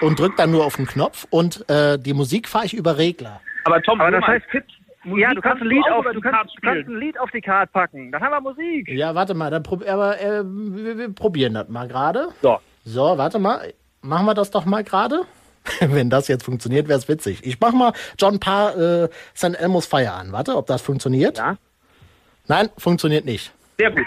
und 0.00 0.18
drücke 0.18 0.36
dann 0.36 0.50
nur 0.50 0.64
auf 0.64 0.76
den 0.76 0.86
Knopf 0.86 1.26
und 1.28 1.68
äh, 1.68 1.98
die 1.98 2.14
Musik 2.14 2.48
fahre 2.48 2.64
ich 2.64 2.74
über 2.74 2.96
Regler. 2.96 3.40
Aber 3.64 3.82
Tom, 3.82 4.00
aber 4.00 4.12
das 4.12 4.26
heißt 4.26 4.46
Tipps 4.50 4.77
Musik 5.04 5.22
ja, 5.22 5.32
du 5.32 5.40
kannst, 5.40 5.62
ein 5.62 5.68
Lied 5.68 5.84
auf, 5.90 6.04
du, 6.12 6.20
kannst, 6.20 6.56
du 6.56 6.60
kannst 6.60 6.88
ein 6.88 6.98
Lied 6.98 7.18
auf 7.20 7.30
die 7.30 7.40
Karte 7.40 7.70
packen. 7.72 8.10
Dann 8.10 8.20
haben 8.20 8.32
wir 8.32 8.40
Musik. 8.40 8.88
Ja, 8.88 9.14
warte 9.14 9.34
mal, 9.34 9.50
dann 9.50 9.62
prob 9.62 9.88
aber 9.88 10.20
äh, 10.20 10.42
wir, 10.44 10.98
wir, 10.98 11.14
probieren 11.14 11.54
das 11.54 11.68
mal 11.68 11.86
gerade. 11.86 12.28
So. 12.42 12.58
So, 12.84 13.16
warte 13.16 13.38
mal. 13.38 13.72
Machen 14.02 14.26
wir 14.26 14.34
das 14.34 14.50
doch 14.50 14.64
mal 14.64 14.82
gerade. 14.84 15.24
Wenn 15.80 16.10
das 16.10 16.28
jetzt 16.28 16.44
funktioniert, 16.44 16.88
wäre 16.88 16.98
es 16.98 17.08
witzig. 17.08 17.40
Ich 17.44 17.60
mach 17.60 17.72
mal 17.72 17.92
John 18.18 18.40
Parr 18.40 18.76
äh, 18.76 19.08
St. 19.36 19.54
Elmo's 19.58 19.86
Fire 19.86 20.12
an. 20.12 20.32
Warte, 20.32 20.56
ob 20.56 20.66
das 20.66 20.82
funktioniert. 20.82 21.38
Ja. 21.38 21.56
Nein, 22.46 22.70
funktioniert 22.78 23.24
nicht. 23.24 23.52
Sehr 23.78 23.90
gut. 23.90 24.06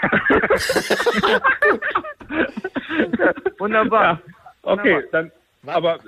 Wunderbar. 3.58 4.04
Ja. 4.04 4.20
Okay, 4.62 4.94
Wunderbar. 4.94 5.10
dann. 5.12 5.32
Aber 5.66 5.98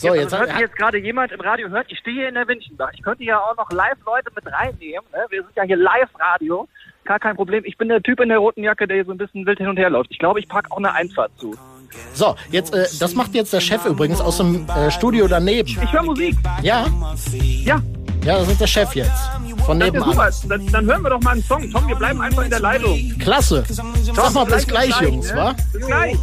so, 0.00 0.08
ja, 0.08 0.22
jetzt, 0.22 0.38
hört 0.38 0.58
jetzt 0.58 0.76
gerade 0.76 0.98
jemand 0.98 1.30
im 1.32 1.40
Radio 1.40 1.68
hört, 1.68 1.86
ich 1.90 1.98
stehe 1.98 2.16
hier 2.16 2.28
in 2.28 2.34
der 2.34 2.48
Winchenbach. 2.48 2.90
Ich 2.94 3.02
könnte 3.02 3.22
ja 3.24 3.38
auch 3.38 3.56
noch 3.56 3.70
Live-Leute 3.70 4.30
mit 4.34 4.50
reinnehmen. 4.50 5.04
Ne? 5.12 5.26
Wir 5.28 5.42
sind 5.42 5.56
ja 5.56 5.62
hier 5.64 5.76
Live-Radio. 5.76 6.66
Gar 7.04 7.18
kein 7.18 7.36
Problem. 7.36 7.64
Ich 7.66 7.76
bin 7.76 7.88
der 7.88 8.02
Typ 8.02 8.20
in 8.20 8.30
der 8.30 8.38
roten 8.38 8.62
Jacke, 8.62 8.86
der 8.86 8.96
hier 8.96 9.04
so 9.04 9.12
ein 9.12 9.18
bisschen 9.18 9.44
wild 9.44 9.58
hin 9.58 9.68
und 9.68 9.76
her 9.76 9.90
läuft. 9.90 10.10
Ich 10.10 10.18
glaube, 10.18 10.40
ich 10.40 10.48
packe 10.48 10.70
auch 10.70 10.78
eine 10.78 10.92
Einfahrt 10.94 11.32
zu. 11.38 11.54
So, 12.14 12.34
jetzt, 12.50 12.72
äh, 12.72 12.86
das 12.98 13.14
macht 13.14 13.34
jetzt 13.34 13.52
der 13.52 13.60
Chef 13.60 13.84
übrigens 13.84 14.20
aus 14.20 14.38
dem 14.38 14.66
äh, 14.68 14.90
Studio 14.90 15.28
daneben. 15.28 15.68
Ich 15.68 15.92
höre 15.92 16.02
Musik. 16.02 16.36
Ja? 16.62 16.86
Ja. 17.64 17.82
Ja, 18.24 18.38
das 18.38 18.48
ist 18.48 18.60
der 18.60 18.66
Chef 18.66 18.94
jetzt. 18.94 19.30
Von 19.64 19.78
nebenan. 19.78 20.16
Ja 20.16 20.30
dann, 20.48 20.66
dann, 20.66 20.86
hören 20.86 21.02
wir 21.02 21.10
doch 21.10 21.20
mal 21.20 21.32
einen 21.32 21.42
Song. 21.42 21.70
Tom, 21.70 21.88
wir 21.88 21.96
bleiben 21.96 22.20
einfach 22.20 22.44
in 22.44 22.50
der 22.50 22.60
Leitung. 22.60 22.98
Klasse. 23.18 23.64
Sag 23.68 24.34
mal, 24.34 24.44
bis 24.44 24.66
gleich, 24.66 24.98
Jungs, 25.00 25.30
ne? 25.30 25.36
wa? 25.36 25.54
Bis 25.72 25.86
gleich. 25.86 26.16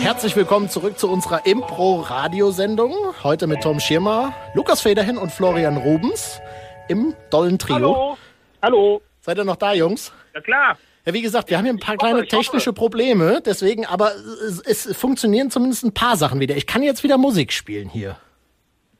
Herzlich 0.00 0.34
willkommen 0.36 0.68
zurück 0.68 0.98
zu 0.98 1.10
unserer 1.10 1.46
Impro-Radiosendung. 1.46 2.94
Heute 3.22 3.46
mit 3.46 3.62
Tom 3.62 3.78
Schirmer, 3.80 4.34
Lukas 4.54 4.80
Federhin 4.80 5.18
und 5.18 5.30
Florian 5.30 5.76
Rubens 5.76 6.40
im 6.88 7.14
dollen 7.30 7.58
Trio. 7.58 7.74
Hallo. 7.76 8.18
Hallo. 8.62 9.02
Seid 9.20 9.38
ihr 9.38 9.44
noch 9.44 9.56
da, 9.56 9.74
Jungs? 9.74 10.12
Ja, 10.34 10.40
klar. 10.40 10.78
Ja, 11.04 11.14
wie 11.14 11.22
gesagt, 11.22 11.50
wir 11.50 11.58
haben 11.58 11.64
hier 11.64 11.74
ein 11.74 11.78
paar 11.78 11.94
ich 11.94 12.00
kleine 12.00 12.18
hoffe, 12.18 12.28
technische 12.28 12.72
Probleme, 12.72 13.40
deswegen, 13.44 13.86
aber 13.86 14.12
es, 14.46 14.60
es, 14.60 14.96
funktionieren 14.96 15.50
zumindest 15.50 15.84
ein 15.84 15.92
paar 15.92 16.16
Sachen 16.16 16.40
wieder. 16.40 16.56
Ich 16.56 16.66
kann 16.66 16.82
jetzt 16.82 17.02
wieder 17.04 17.18
Musik 17.18 17.52
spielen 17.52 17.88
hier. 17.88 18.16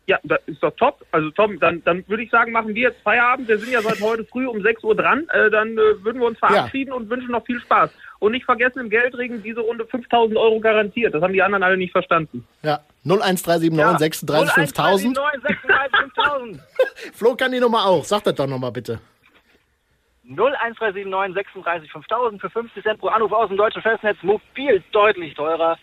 Ja, 0.09 0.19
das 0.23 0.41
ist 0.47 0.63
doch 0.63 0.75
top. 0.77 1.05
Also 1.13 1.31
Tom, 1.33 1.61
dann, 1.61 1.85
dann 1.85 2.03
würde 2.09 2.23
ich 2.23 2.31
sagen, 2.31 2.51
machen 2.51 2.75
wir 2.75 2.83
jetzt 2.83 3.03
Feierabend. 3.03 3.47
Wir 3.47 3.59
sind 3.59 3.71
ja 3.71 3.83
seit 3.83 4.01
heute 4.01 4.25
früh 4.25 4.47
um 4.47 4.63
6 4.63 4.83
Uhr 4.83 4.97
dran. 4.97 5.29
Äh, 5.29 5.51
dann 5.51 5.73
äh, 5.73 6.03
würden 6.03 6.21
wir 6.21 6.29
uns 6.29 6.39
verabschieden 6.39 6.93
ja. 6.93 6.95
und 6.97 7.11
wünschen 7.11 7.31
noch 7.31 7.45
viel 7.45 7.61
Spaß. 7.61 7.91
Und 8.19 8.33
nicht 8.33 8.47
vergessen, 8.47 8.81
im 8.81 8.89
Geldregen 8.89 9.43
diese 9.43 9.61
Runde 9.61 9.85
5000 9.85 10.39
Euro 10.39 10.61
garantiert. 10.61 11.13
Das 11.13 11.23
haben 11.23 11.35
die 11.35 11.43
anderen 11.43 11.63
alle 11.63 11.77
nicht 11.77 11.93
verstanden. 11.93 12.49
Ja, 12.63 12.81
01379 13.05 13.77
ja. 13.77 13.99
36 13.99 14.55
5000. 14.55 15.19
5000. 15.19 16.61
Flo 17.13 17.37
kann 17.37 17.53
die 17.53 17.61
Nummer 17.61 17.85
auch. 17.85 18.03
Sag 18.03 18.25
das 18.25 18.35
doch 18.35 18.47
nochmal 18.47 18.73
bitte. 18.73 19.01
01379 20.25 21.35
36 21.35 21.93
5000 21.93 22.41
für 22.41 22.49
50 22.49 22.83
Cent 22.83 22.99
pro 22.99 23.09
Anruf 23.09 23.33
aus 23.33 23.49
dem 23.49 23.59
deutschen 23.59 23.83
Festnetz. 23.83 24.17
Mobil 24.23 24.83
deutlich 24.91 25.35
teurer. 25.35 25.77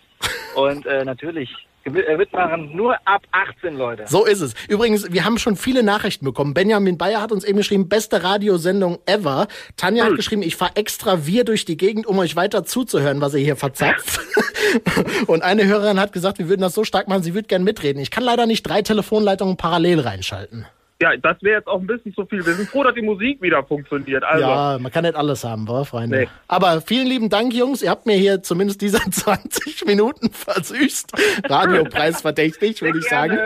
Und 0.55 0.87
äh, 0.87 1.05
natürlich 1.05 1.55
mitmachen 1.91 2.75
nur 2.75 2.95
ab 3.05 3.23
18 3.31 3.75
Leute. 3.75 4.05
So 4.07 4.25
ist 4.25 4.41
es. 4.41 4.53
Übrigens, 4.67 5.11
wir 5.11 5.25
haben 5.25 5.37
schon 5.37 5.55
viele 5.55 5.83
Nachrichten 5.83 6.25
bekommen. 6.25 6.53
Benjamin 6.53 6.97
Bayer 6.97 7.21
hat 7.21 7.31
uns 7.31 7.43
eben 7.43 7.57
geschrieben, 7.57 7.87
beste 7.87 8.23
Radiosendung 8.23 8.99
ever. 9.05 9.47
Tanja 9.77 10.03
hm. 10.03 10.11
hat 10.11 10.17
geschrieben, 10.17 10.41
ich 10.41 10.55
fahre 10.55 10.75
extra 10.75 11.25
wir 11.25 11.43
durch 11.43 11.65
die 11.65 11.77
Gegend, 11.77 12.07
um 12.07 12.17
euch 12.19 12.35
weiter 12.35 12.63
zuzuhören, 12.63 13.21
was 13.21 13.33
ihr 13.33 13.43
hier 13.43 13.55
verzapft. 13.55 14.19
Und 15.27 15.43
eine 15.43 15.65
Hörerin 15.65 15.99
hat 15.99 16.11
gesagt, 16.11 16.39
wir 16.39 16.49
würden 16.49 16.61
das 16.61 16.73
so 16.73 16.83
stark 16.83 17.07
machen, 17.07 17.23
sie 17.23 17.33
würde 17.33 17.47
gern 17.47 17.63
mitreden. 17.63 18.01
Ich 18.01 18.11
kann 18.11 18.23
leider 18.23 18.45
nicht 18.45 18.63
drei 18.63 18.81
Telefonleitungen 18.81 19.57
parallel 19.57 19.99
reinschalten. 20.01 20.65
Ja, 21.01 21.15
das 21.17 21.35
wäre 21.41 21.57
jetzt 21.57 21.67
auch 21.67 21.81
ein 21.81 21.87
bisschen 21.87 22.13
zu 22.13 22.25
viel. 22.25 22.45
Wir 22.45 22.53
sind 22.53 22.69
froh, 22.69 22.83
dass 22.83 22.95
die 22.95 23.01
Musik 23.01 23.41
wieder 23.41 23.61
funktioniert. 23.63 24.23
Also. 24.23 24.41
Ja, 24.41 24.77
man 24.79 24.91
kann 24.91 25.03
nicht 25.03 25.15
alles 25.15 25.43
haben, 25.43 25.67
wa, 25.67 25.83
Freunde? 25.83 26.19
Nee. 26.19 26.27
Aber 26.47 26.79
vielen 26.79 27.07
lieben 27.07 27.29
Dank, 27.29 27.53
Jungs. 27.53 27.81
Ihr 27.81 27.89
habt 27.89 28.05
mir 28.05 28.15
hier 28.15 28.41
zumindest 28.43 28.79
diese 28.79 28.99
20 29.11 29.85
Minuten 29.85 30.31
versüßt. 30.31 31.11
Radiopreis 31.49 32.21
verdächtig, 32.21 32.81
würde 32.81 32.99
ich 32.99 33.09
sagen. 33.09 33.37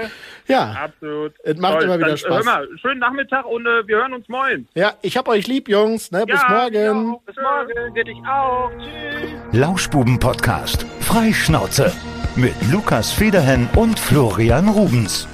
Ja, 0.48 0.74
absolut. 0.84 1.34
Es 1.44 1.58
macht 1.58 1.76
Toll. 1.76 1.84
immer 1.86 1.98
wieder 1.98 2.10
Dann, 2.10 2.18
Spaß. 2.18 2.38
Hör 2.38 2.44
mal, 2.44 2.68
schönen 2.82 3.00
Nachmittag 3.00 3.46
und 3.46 3.66
äh, 3.66 3.88
wir 3.88 3.98
hören 3.98 4.14
uns 4.14 4.30
morgen. 4.30 4.68
Ja, 4.76 4.94
ich 5.02 5.18
hab 5.18 5.28
euch 5.28 5.48
lieb, 5.48 5.70
Jungs. 5.70 6.12
Ne? 6.12 6.26
Bis 6.28 6.40
ja, 6.42 6.50
morgen. 6.50 7.18
Bis 7.26 7.36
morgen. 7.36 7.94
Geht 7.96 8.08
dich 8.08 8.18
auch. 8.28 8.72
Tschüss. 8.78 9.60
Lauschbuben-Podcast. 9.60 10.86
Freischnauze. 11.02 11.92
Mit 12.36 12.54
Lukas 12.72 13.12
Federhen 13.12 13.68
und 13.76 14.00
Florian 14.00 14.70
Rubens. 14.70 15.28